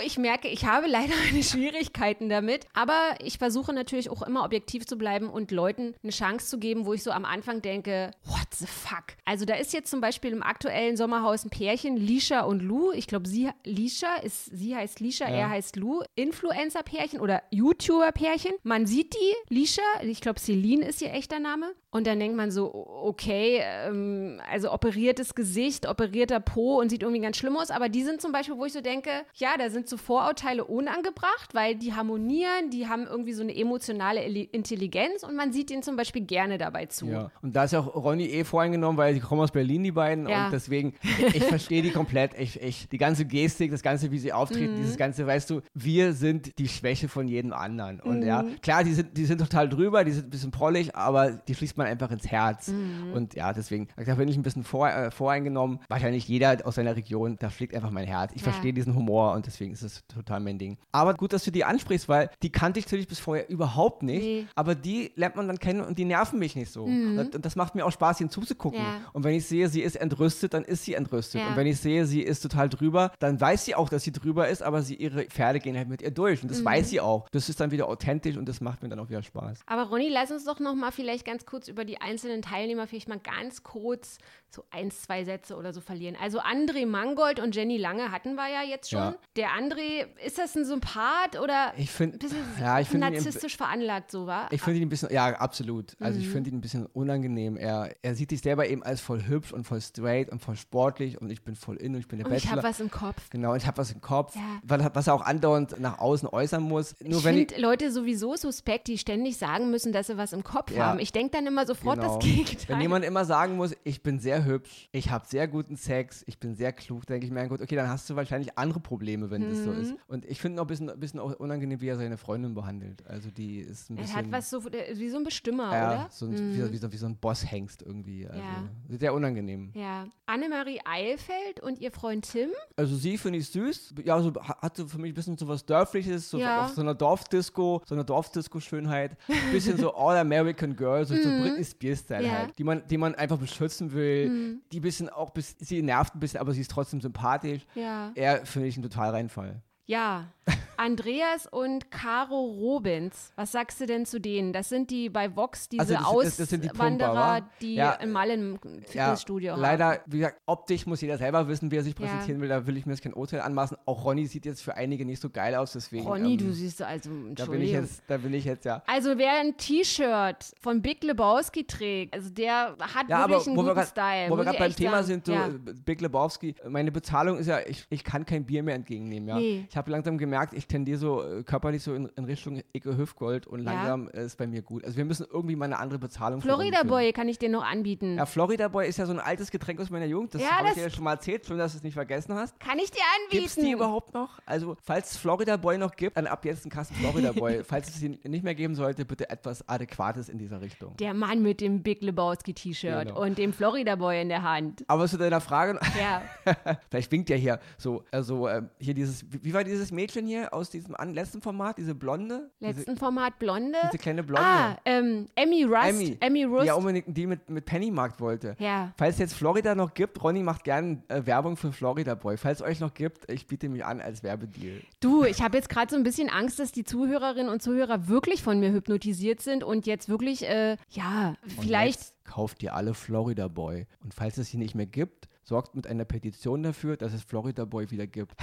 ich 0.00 0.16
merke, 0.16 0.48
ich 0.48 0.64
habe 0.64 0.86
leider 0.86 1.12
meine 1.30 1.42
Schwierigkeiten 1.42 2.30
damit. 2.30 2.66
Aber 2.72 3.16
ich 3.20 3.36
versuche 3.36 3.74
natürlich 3.74 4.08
auch 4.08 4.22
immer 4.22 4.44
objektiv 4.44 4.86
zu 4.86 4.96
bleiben 4.96 5.28
und 5.28 5.50
Leuten 5.50 5.94
eine 6.02 6.12
Chance 6.12 6.46
zu 6.46 6.58
geben, 6.58 6.86
wo 6.86 6.94
ich 6.94 7.02
so 7.02 7.10
am 7.10 7.26
Anfang 7.26 7.60
denke, 7.60 8.12
what 8.24 8.46
the 8.54 8.66
fuck? 8.66 9.04
Also 9.26 9.44
da 9.44 9.54
ist 9.54 9.74
jetzt 9.74 9.90
zum 9.90 10.00
Beispiel 10.00 10.32
im 10.32 10.42
aktuellen 10.42 10.96
Sommerhaus 10.96 11.44
ein 11.44 11.50
Pärchen, 11.50 11.96
Lisha 11.96 12.40
und 12.40 12.60
Lou. 12.60 12.92
Ich 12.92 13.06
glaube, 13.06 13.28
sie, 13.28 13.50
Lisha 13.64 14.16
ist, 14.22 14.46
sie 14.46 14.74
heißt 14.74 15.00
Lisha, 15.00 15.26
er 15.26 15.50
heißt 15.50 15.76
Lou. 15.76 16.02
Influencer-Pärchen 16.14 17.20
oder 17.20 17.42
YouTuber-Pärchen. 17.50 18.52
Man 18.62 18.86
sieht 18.86 19.14
die, 19.14 19.54
Lisha, 19.54 19.82
ich 20.02 20.20
glaube, 20.20 20.40
Celine 20.40 20.86
ist 20.86 21.02
ihr 21.02 21.12
echter 21.12 21.40
Name. 21.40 21.74
Und 21.94 22.06
dann 22.06 22.18
denkt 22.18 22.36
man 22.36 22.50
so, 22.50 22.72
okay, 23.04 23.60
ähm, 23.62 24.40
also 24.50 24.72
operiertes 24.72 25.34
Gesicht, 25.34 25.86
operierter 25.86 26.40
Po 26.40 26.80
und 26.80 26.88
sieht 26.88 27.02
irgendwie 27.02 27.20
ganz 27.20 27.36
schlimm 27.36 27.54
aus. 27.56 27.70
Aber 27.70 27.90
die 27.90 28.02
sind 28.02 28.20
zum 28.22 28.32
Beispiel, 28.32 28.56
wo 28.56 28.64
ich 28.64 28.72
so 28.72 28.80
denke, 28.80 29.10
ja, 29.34 29.50
da 29.58 29.68
sind 29.68 29.88
so 29.88 29.98
Vorurteile 29.98 30.64
unangebracht, 30.64 31.52
weil 31.54 31.74
die 31.74 31.92
harmonieren, 31.94 32.70
die 32.70 32.88
haben 32.88 33.06
irgendwie 33.06 33.34
so 33.34 33.42
eine 33.42 33.54
emotionale 33.54 34.22
Intelligenz 34.22 35.22
und 35.22 35.36
man 35.36 35.52
sieht 35.52 35.70
ihnen 35.70 35.82
zum 35.82 35.96
Beispiel 35.96 36.22
gerne 36.22 36.56
dabei 36.56 36.86
zu. 36.86 37.06
Ja. 37.08 37.30
Und 37.42 37.54
da 37.54 37.64
ist 37.64 37.72
ja 37.72 37.80
auch 37.80 37.94
Ronny 37.94 38.24
eh 38.26 38.44
voreingenommen, 38.44 38.96
weil 38.96 39.12
die 39.14 39.20
kommen 39.20 39.42
aus 39.42 39.50
Berlin, 39.50 39.82
die 39.82 39.92
beiden. 39.92 40.26
Ja. 40.28 40.46
Und 40.46 40.52
deswegen, 40.52 40.94
ich 41.34 41.44
verstehe 41.44 41.82
die 41.82 41.90
komplett. 41.90 42.32
Ich, 42.38 42.60
ich, 42.60 42.88
die 42.88 42.98
ganze 42.98 43.26
Gestik, 43.26 43.70
das 43.70 43.82
Ganze, 43.82 44.10
wie 44.10 44.18
sie 44.18 44.32
auftreten, 44.32 44.72
Mhm. 44.72 44.76
dieses 44.76 44.96
Ganze, 44.96 45.26
weißt 45.26 45.50
du, 45.50 45.60
wir 45.74 46.14
sind 46.14 46.58
die 46.58 46.68
Schwäche 46.68 47.08
von 47.08 47.28
jedem 47.28 47.52
anderen. 47.52 48.00
Und 48.00 48.20
Mhm. 48.20 48.26
ja, 48.26 48.44
klar, 48.62 48.82
die 48.82 48.94
sind, 48.94 49.16
die 49.16 49.26
sind 49.26 49.38
total 49.38 49.68
drüber, 49.68 50.04
die 50.04 50.12
sind 50.12 50.28
ein 50.28 50.30
bisschen 50.30 50.50
prollig, 50.52 50.96
aber 50.96 51.32
die 51.32 51.54
schließt 51.54 51.76
man 51.76 51.81
einfach 51.86 52.10
ins 52.10 52.26
Herz. 52.28 52.68
Mhm. 52.68 53.12
Und 53.12 53.34
ja, 53.34 53.52
deswegen, 53.52 53.88
da 53.96 54.14
bin 54.14 54.28
ich 54.28 54.36
ein 54.36 54.42
bisschen 54.42 54.64
vor, 54.64 54.88
äh, 54.88 55.10
voreingenommen. 55.10 55.80
Wahrscheinlich 55.88 56.26
jeder 56.28 56.58
aus 56.64 56.74
seiner 56.76 56.96
Region, 56.96 57.36
da 57.38 57.50
schlägt 57.50 57.74
einfach 57.74 57.90
mein 57.90 58.06
Herz. 58.06 58.32
Ich 58.34 58.42
Ja. 58.42 58.50
verstehe 58.50 58.72
diesen 58.72 58.94
Humor 58.94 59.32
und 59.32 59.46
deswegen 59.46 59.72
ist 59.72 59.82
es 59.82 60.06
total 60.06 60.40
mein 60.40 60.58
Ding. 60.58 60.78
Aber 60.92 61.14
gut, 61.14 61.32
dass 61.32 61.44
du 61.44 61.50
die 61.50 61.64
ansprichst, 61.64 62.08
weil 62.08 62.30
die 62.42 62.50
kannte 62.50 62.78
ich 62.78 62.86
natürlich 62.86 63.08
bis 63.08 63.18
vorher 63.18 63.48
überhaupt 63.48 64.02
nicht. 64.02 64.22
Nee. 64.22 64.46
Aber 64.54 64.74
die 64.74 65.12
lernt 65.16 65.36
man 65.36 65.46
dann 65.48 65.58
kennen 65.58 65.80
und 65.80 65.98
die 65.98 66.04
nerven 66.04 66.38
mich 66.38 66.56
nicht 66.56 66.70
so. 66.72 66.84
Und, 66.84 67.34
und 67.34 67.44
das 67.44 67.56
macht 67.56 67.74
mir 67.74 67.84
auch 67.86 67.92
Spaß, 67.92 68.20
ihnen 68.20 68.30
zuzugucken. 68.30 68.80
Mhm. 68.80 68.84
Ja. 68.86 69.00
Und 69.12 69.24
wenn 69.24 69.34
ich 69.34 69.46
sehe, 69.46 69.68
sie 69.68 69.82
ist 69.82 69.96
entrüstet, 69.96 70.54
dann 70.54 70.64
ist 70.64 70.84
sie 70.84 70.94
entrüstet. 70.94 71.40
Ja. 71.40 71.48
Und 71.48 71.56
wenn 71.56 71.66
ich 71.66 71.78
sehe, 71.78 72.06
sie 72.06 72.20
ist 72.22 72.40
total 72.40 72.68
drüber, 72.68 73.12
dann 73.18 73.40
weiß 73.40 73.64
sie 73.64 73.74
auch, 73.74 73.88
dass 73.88 74.02
sie 74.04 74.12
drüber 74.12 74.48
ist, 74.48 74.62
aber 74.62 74.82
sie, 74.82 74.94
ihre 74.94 75.24
Pferde 75.24 75.60
gehen 75.60 75.76
halt 75.76 75.88
mit 75.88 76.02
ihr 76.02 76.10
durch. 76.10 76.42
Und 76.42 76.50
Mhm. 76.50 76.54
das 76.54 76.64
weiß 76.64 76.90
sie 76.90 77.00
auch. 77.00 77.28
Das 77.30 77.48
ist 77.48 77.60
dann 77.60 77.70
wieder 77.70 77.88
authentisch 77.88 78.36
und 78.36 78.48
das 78.48 78.60
macht 78.60 78.82
mir 78.82 78.88
dann 78.88 78.98
auch 79.00 79.08
wieder 79.08 79.22
Spaß. 79.22 79.60
Aber 79.66 79.84
Ronny, 79.84 80.08
lass 80.10 80.30
uns 80.30 80.44
doch 80.44 80.60
noch 80.60 80.74
mal 80.74 80.90
vielleicht 80.92 81.24
ganz 81.24 81.44
kurz 81.46 81.68
über 81.72 81.84
die 81.84 82.00
einzelnen 82.00 82.42
Teilnehmer 82.42 82.86
vielleicht 82.86 83.08
mal 83.08 83.18
ganz 83.18 83.62
kurz 83.62 84.18
so 84.54 84.64
eins, 84.70 85.02
zwei 85.02 85.24
Sätze 85.24 85.56
oder 85.56 85.72
so 85.72 85.80
verlieren. 85.80 86.16
Also 86.20 86.40
André 86.40 86.86
Mangold 86.86 87.40
und 87.40 87.54
Jenny 87.56 87.78
Lange 87.78 88.12
hatten 88.12 88.34
wir 88.34 88.48
ja 88.48 88.62
jetzt 88.68 88.90
schon. 88.90 88.98
Ja. 89.00 89.14
Der 89.36 89.48
André, 89.50 90.06
ist 90.24 90.38
das 90.38 90.54
ein 90.56 90.64
Sympath 90.64 91.38
oder 91.42 91.72
Ich 91.76 91.90
finde, 91.90 92.16
ein 92.16 92.18
bisschen 92.18 92.38
ja, 92.60 92.80
ich 92.80 92.88
finde 92.88 93.06
ihn, 93.08 93.14
narzisstisch 93.14 93.56
veranlagt 93.56 94.10
so, 94.10 94.26
war? 94.26 94.52
ich 94.52 94.60
finde 94.60 94.78
ihn 94.80 94.86
ein 94.86 94.88
bisschen, 94.88 95.10
ja, 95.12 95.28
absolut. 95.36 95.96
Also 96.00 96.18
Mhm. 96.18 96.24
ich 96.24 96.30
finde 96.30 96.50
ihn 96.50 96.56
ein 96.56 96.60
bisschen 96.60 96.86
unangenehm. 96.86 97.56
Er, 97.56 97.94
er 98.02 98.14
sieht 98.14 98.30
sich 98.30 98.40
selber 98.42 98.68
eben 98.68 98.82
als 98.82 99.00
voll 99.00 99.22
hübsch 99.26 99.52
und 99.52 99.64
voll 99.64 99.80
straight 99.80 100.28
und 100.30 100.40
voll 100.40 100.56
sportlich 100.56 101.20
und 101.20 101.30
ich 101.30 101.42
bin 101.42 101.54
voll 101.56 101.76
in 101.76 101.94
und 101.94 102.00
ich 102.00 102.08
bin 102.08 102.18
der 102.18 102.26
Und 102.28 102.34
ich 102.34 102.46
habe 102.46 102.56
Bachelor. 102.56 102.70
was 102.70 102.80
im 102.80 102.90
Kopf. 102.90 103.30
Genau, 103.30 103.54
ich 103.54 103.66
habe 103.66 103.78
was 103.78 103.90
im 103.92 104.00
Kopf, 104.00 104.34
Ja. 104.36 104.42
weil, 104.64 104.90
was 104.94 105.06
er 105.06 105.14
auch 105.14 105.22
andauernd 105.22 105.80
nach 105.80 105.98
außen 105.98 106.28
äußern 106.28 106.62
muss. 106.62 106.94
Nur 107.00 107.18
ich, 107.18 107.24
finde 107.24 107.60
Leute 107.60 107.90
sowieso 107.90 108.36
suspekt, 108.36 108.88
die 108.88 108.98
ständig 108.98 109.36
sagen 109.38 109.70
müssen, 109.70 109.92
dass 109.92 110.08
sie 110.08 110.16
was 110.18 110.32
im 110.32 110.44
Kopf 110.44 110.70
Ja. 110.72 110.86
haben. 110.86 110.98
Ich 111.00 111.12
denke 111.12 111.36
dann 111.36 111.46
immer 111.46 111.66
sofort 111.66 111.98
Genau. 112.00 112.16
das 112.16 112.24
Gegenteil. 112.24 112.56
Wenn 112.68 112.80
jemand 112.80 113.04
immer 113.04 113.24
sagen 113.24 113.56
muss, 113.56 113.74
ich 113.84 114.02
bin 114.02 114.18
sehr 114.18 114.41
hübsch, 114.44 114.88
ich 114.92 115.10
habe 115.10 115.26
sehr 115.26 115.48
guten 115.48 115.76
Sex, 115.76 116.24
ich 116.26 116.38
bin 116.38 116.54
sehr 116.54 116.72
klug, 116.72 117.06
denke 117.06 117.26
ich 117.26 117.32
mir, 117.32 117.46
gut, 117.48 117.60
okay, 117.60 117.76
dann 117.76 117.88
hast 117.88 118.08
du 118.10 118.16
wahrscheinlich 118.16 118.56
andere 118.58 118.80
Probleme, 118.80 119.30
wenn 119.30 119.42
das 119.48 119.58
Mhm. 119.60 119.64
so 119.64 119.72
ist. 119.72 119.94
Und 120.08 120.24
ich 120.26 120.40
finde 120.40 120.56
noch 120.56 120.64
ein 120.64 120.68
bisschen, 120.68 120.90
ein 120.90 120.98
bisschen 121.00 121.20
auch 121.20 121.32
unangenehm, 121.34 121.80
wie 121.80 121.88
er 121.88 121.96
seine 121.96 122.16
Freundin 122.16 122.54
behandelt. 122.54 123.06
Also 123.06 123.30
die 123.30 123.58
ist 123.58 123.90
ein 123.90 123.96
er 123.96 124.02
bisschen... 124.02 124.16
hat 124.16 124.32
was 124.32 124.50
so 124.50 124.64
wie 124.64 125.08
so 125.08 125.16
ein 125.18 125.24
Bestimmer, 125.24 125.72
ja, 125.72 125.88
oder? 125.92 126.08
so 126.10 126.26
ein, 126.26 126.32
wie, 126.54 126.72
wie, 126.72 126.76
so, 126.76 126.92
wie 126.92 126.96
so 126.96 127.06
ein 127.06 127.16
Bosshengst 127.16 127.82
irgendwie. 127.82 128.26
Also 128.26 128.40
Ja. 128.40 128.68
sehr 128.98 129.14
unangenehm. 129.14 129.70
Ja. 129.74 130.06
Annemarie 130.26 130.80
Eilfeld 130.84 131.60
und 131.60 131.78
ihr 131.80 131.90
Freund 131.92 132.30
Tim. 132.30 132.50
Also 132.76 132.96
sie 132.96 133.18
finde 133.18 133.38
ich 133.38 133.48
süß. 133.48 133.94
Ja, 134.04 134.20
so 134.20 134.32
ha- 134.34 134.58
hat 134.62 134.76
so 134.76 134.86
für 134.86 134.98
mich 134.98 135.12
ein 135.12 135.14
bisschen 135.14 135.36
so 135.36 135.46
was 135.48 135.64
Dörfliches, 135.66 136.30
so 136.30 136.38
Ja. 136.38 136.64
auf 136.64 136.70
so 136.72 136.80
einer 136.80 136.94
Dorfdisco, 136.94 137.82
so 137.86 137.94
eine 137.94 138.04
Dorfdisco-Schönheit. 138.04 139.16
Bisschen 139.52 139.76
so 139.78 139.94
All-American 139.94 140.74
Girl, 140.76 141.04
so, 141.04 141.14
so 141.14 141.22
Britney 141.28 141.64
Spears-Style 141.64 142.20
Mhm. 142.22 142.26
Ja. 142.26 142.32
Mhm. 142.32 142.38
halt. 142.38 142.58
Die 142.58 142.64
man, 142.64 142.82
die 142.88 142.98
man 142.98 143.14
einfach 143.14 143.38
beschützen 143.38 143.92
will. 143.92 144.31
Die 144.72 144.78
ein 144.78 144.82
bisschen 144.82 145.08
auch, 145.08 145.30
bis, 145.30 145.56
sie 145.58 145.82
nervt 145.82 146.14
ein 146.14 146.20
bisschen, 146.20 146.40
aber 146.40 146.52
sie 146.52 146.60
ist 146.60 146.70
trotzdem 146.70 147.00
sympathisch. 147.00 147.62
Ja. 147.74 148.12
Er 148.14 148.44
finde 148.46 148.68
ich 148.68 148.76
ein 148.76 148.82
total 148.82 149.10
Reinfall. 149.10 149.62
Ja. 149.86 150.28
Andreas 150.76 151.46
und 151.46 151.90
Caro 151.92 152.40
Robins. 152.40 153.32
Was 153.36 153.52
sagst 153.52 153.80
du 153.80 153.86
denn 153.86 154.04
zu 154.04 154.20
denen? 154.20 154.52
Das 154.52 154.68
sind 154.68 154.90
die 154.90 155.10
bei 155.10 155.36
Vox, 155.36 155.68
diese 155.68 155.80
Also 155.82 155.94
das- 156.22 156.36
das- 156.38 156.48
das 156.48 156.60
die 156.60 156.66
Pumper, 156.68 156.72
Auswanderer, 156.72 157.14
wa? 157.14 157.40
die 157.60 157.74
Ja. 157.76 157.92
im 157.92 158.58
Fitnessstudio 158.86 159.52
haben. 159.52 159.60
leider, 159.60 160.00
wie 160.06 160.18
gesagt, 160.18 160.40
optisch 160.46 160.86
muss 160.86 161.00
jeder 161.00 161.18
selber 161.18 161.46
wissen, 161.46 161.70
wie 161.70 161.76
er 161.76 161.84
sich 161.84 161.94
Ja. 161.96 162.00
präsentieren 162.06 162.40
will. 162.40 162.48
Da 162.48 162.66
will 162.66 162.76
ich 162.76 162.84
mir 162.86 162.92
jetzt 162.94 163.02
kein 163.02 163.14
Urteil 163.14 163.42
anmaßen. 163.42 163.76
Auch 163.84 164.04
Ronny 164.04 164.26
sieht 164.26 164.44
jetzt 164.44 164.62
für 164.62 164.74
einige 164.74 165.04
nicht 165.04 165.20
so 165.22 165.30
geil 165.30 165.54
aus, 165.54 165.72
deswegen. 165.72 166.04
Ronny, 166.06 166.32
ähm, 166.32 166.38
du 166.38 166.52
siehst 166.52 166.82
also, 166.82 167.10
da 167.34 167.46
bin 167.46 167.60
ich 167.62 167.70
jetzt, 167.70 168.02
da 168.08 168.16
bin 168.16 168.34
ich 168.34 168.44
jetzt 168.44 168.64
ja. 168.64 168.82
Also 168.88 169.16
wer 169.18 169.38
ein 169.40 169.56
T-Shirt 169.56 170.52
von 170.60 170.82
Big 170.82 171.04
Lebowski 171.04 171.64
trägt, 171.64 172.14
also 172.14 172.28
der 172.30 172.76
hat 172.80 173.08
Ja, 173.08 173.18
aber 173.18 173.34
wirklich 173.34 173.46
einen 173.48 173.56
wo 173.56 173.60
wir 173.62 173.68
guten 173.68 173.74
grad- 173.76 173.88
Style. 173.88 174.30
Wo 174.30 174.36
wir 174.36 174.44
gerade 174.44 174.58
beim 174.58 174.74
Thema 174.74 174.90
sagen. 175.04 175.06
sind, 175.06 175.26
so 175.26 175.32
ja. 175.32 175.48
Big 175.84 176.00
Lebowski, 176.00 176.56
meine 176.68 176.90
Bezahlung 176.90 177.38
ist 177.38 177.46
ja, 177.46 177.60
ich, 177.64 177.86
ich 177.88 178.02
kann 178.02 178.26
kein 178.26 178.44
Bier 178.44 178.62
mehr 178.64 178.74
entgegennehmen, 178.74 179.28
ja. 179.28 179.36
Nee. 179.36 179.66
Ich 179.68 179.76
habe 179.76 179.88
langsam 179.90 180.18
gemerkt, 180.18 180.31
ich 180.52 180.66
tendiere 180.66 180.98
so 180.98 181.22
äh, 181.22 181.42
körperlich 181.42 181.82
so 181.82 181.94
in, 181.94 182.06
in 182.16 182.24
Richtung 182.24 182.62
Icke 182.72 182.96
Hüftgold 182.96 183.46
und 183.46 183.62
Ja. 183.64 183.72
langsam 183.72 184.08
äh, 184.08 184.24
ist 184.24 184.36
bei 184.38 184.46
mir 184.46 184.62
gut. 184.62 184.84
Also 184.84 184.96
wir 184.96 185.04
müssen 185.04 185.26
irgendwie 185.32 185.56
mal 185.56 185.66
eine 185.66 185.78
andere 185.78 185.98
Bezahlung 185.98 186.40
Florida. 186.40 186.82
Boy 186.82 187.12
kann 187.12 187.28
ich 187.28 187.38
dir 187.38 187.48
noch 187.48 187.64
anbieten. 187.64 188.16
Ja, 188.16 188.26
Florida 188.26 188.68
Boy 188.68 188.88
ist 188.88 188.98
ja 188.98 189.06
so 189.06 189.12
ein 189.12 189.20
altes 189.20 189.50
Getränk 189.50 189.80
aus 189.80 189.90
meiner 189.90 190.06
Jugend. 190.06 190.34
Das 190.34 190.42
Ja, 190.42 190.58
habe 190.58 190.68
ich 190.68 190.74
dir 190.74 190.82
ja 190.82 190.90
schon 190.90 191.04
mal 191.04 191.12
erzählt. 191.14 191.46
Schön, 191.46 191.58
dass 191.58 191.72
du 191.72 191.78
es 191.78 191.82
nicht 191.84 191.94
vergessen 191.94 192.34
hast. 192.34 192.58
Kann 192.60 192.78
ich 192.78 192.90
dir 192.90 192.98
Gibt 193.30 193.46
es 193.46 193.54
die 193.54 193.60
anbieten? 193.60 193.76
überhaupt 193.76 194.14
noch? 194.14 194.38
Also, 194.46 194.76
falls 194.82 195.12
es 195.12 195.16
Florida 195.16 195.56
Boy 195.56 195.78
noch 195.78 195.94
gibt, 195.96 196.16
dann 196.16 196.26
ab 196.26 196.44
jetzt 196.44 196.64
ein 196.66 196.70
Kasten 196.70 196.94
Florida 196.94 197.32
Boy. 197.32 197.62
falls 197.64 197.88
es 197.88 198.02
ihn 198.02 198.18
nicht 198.24 198.44
mehr 198.44 198.54
geben 198.54 198.74
sollte, 198.74 199.04
bitte 199.04 199.28
etwas 199.30 199.68
Adäquates 199.68 200.28
in 200.28 200.38
dieser 200.38 200.60
Richtung. 200.60 200.96
Der 200.96 201.14
Mann 201.14 201.42
mit 201.42 201.60
dem 201.60 201.82
Big 201.82 202.02
Lebowski 202.02 202.54
T-Shirt 202.54 203.08
Genau. 203.08 203.22
und 203.22 203.38
dem 203.38 203.52
Florida 203.52 203.96
Boy 203.96 204.20
in 204.22 204.28
der 204.28 204.42
Hand. 204.42 204.84
Aber 204.88 205.06
zu 205.08 205.16
deiner 205.18 205.40
Frage, 205.40 205.78
Ja. 205.98 206.22
vielleicht 206.90 207.10
winkt 207.12 207.30
ja 207.30 207.36
hier 207.36 207.58
so, 207.78 208.04
also 208.10 208.46
äh, 208.48 208.62
hier 208.78 208.94
dieses, 208.94 209.24
wie 209.30 209.52
war 209.54 209.64
dieses 209.64 209.90
Mädchen 209.92 210.21
hier 210.26 210.52
aus 210.54 210.70
diesem 210.70 210.94
letzten 211.12 211.40
Format, 211.42 211.78
diese 211.78 211.94
Blonde? 211.94 212.50
Letzten 212.60 212.96
Format 212.96 213.38
Blonde. 213.38 213.72
Diese, 213.72 213.86
diese 213.92 213.98
kleine 214.02 214.22
Blonde. 214.22 214.44
ah, 214.44 214.76
ähm, 214.84 215.26
Emmy 215.34 215.64
Rust. 215.64 215.88
Emmy, 215.88 216.16
Emmy 216.20 216.38
die 216.40 216.44
Rust. 216.44 216.66
ja 216.66 216.74
unbedingt 216.74 217.16
die 217.16 217.26
mit, 217.26 217.48
mit 217.50 217.64
Pennymarkt 217.64 218.20
wollte. 218.20 218.56
Ja. 218.58 218.92
Falls 218.96 219.14
es 219.14 219.20
jetzt 219.20 219.34
Florida 219.34 219.74
noch 219.74 219.94
gibt, 219.94 220.22
Ronny 220.22 220.42
macht 220.42 220.64
gerne 220.64 221.02
äh, 221.08 221.24
Werbung 221.26 221.56
für 221.56 221.72
Florida 221.72 222.14
Boy. 222.14 222.36
Falls 222.36 222.60
es 222.60 222.66
euch 222.66 222.80
noch 222.80 222.94
gibt, 222.94 223.30
ich 223.30 223.46
biete 223.46 223.68
mich 223.68 223.84
an 223.84 224.00
als 224.00 224.22
Werbedeal. 224.22 224.80
Du, 225.00 225.24
ich 225.24 225.42
habe 225.42 225.56
jetzt 225.56 225.68
gerade 225.68 225.90
so 225.90 225.96
ein 225.96 226.02
bisschen 226.02 226.30
Angst, 226.30 226.58
dass 226.58 226.72
die 226.72 226.84
Zuhörerinnen 226.84 227.50
und 227.50 227.62
Zuhörer 227.62 228.08
wirklich 228.08 228.42
von 228.42 228.60
mir 228.60 228.72
hypnotisiert 228.72 229.40
sind 229.40 229.64
und 229.64 229.86
jetzt 229.86 230.08
wirklich, 230.08 230.48
äh, 230.48 230.76
ja, 230.90 231.34
Und 231.44 231.60
vielleicht. 231.60 232.00
kauft 232.24 232.62
ihr 232.62 232.74
alle 232.74 232.94
Florida 232.94 233.48
Boy. 233.48 233.86
Und 234.02 234.14
falls 234.14 234.38
es 234.38 234.48
sie 234.50 234.56
nicht 234.58 234.74
mehr 234.74 234.86
gibt, 234.86 235.28
sorgt 235.44 235.74
mit 235.74 235.86
einer 235.86 236.04
Petition 236.04 236.62
dafür, 236.62 236.96
dass 236.96 237.12
es 237.12 237.22
Florida 237.22 237.64
Boy 237.64 237.90
wieder 237.90 238.06
gibt. 238.06 238.34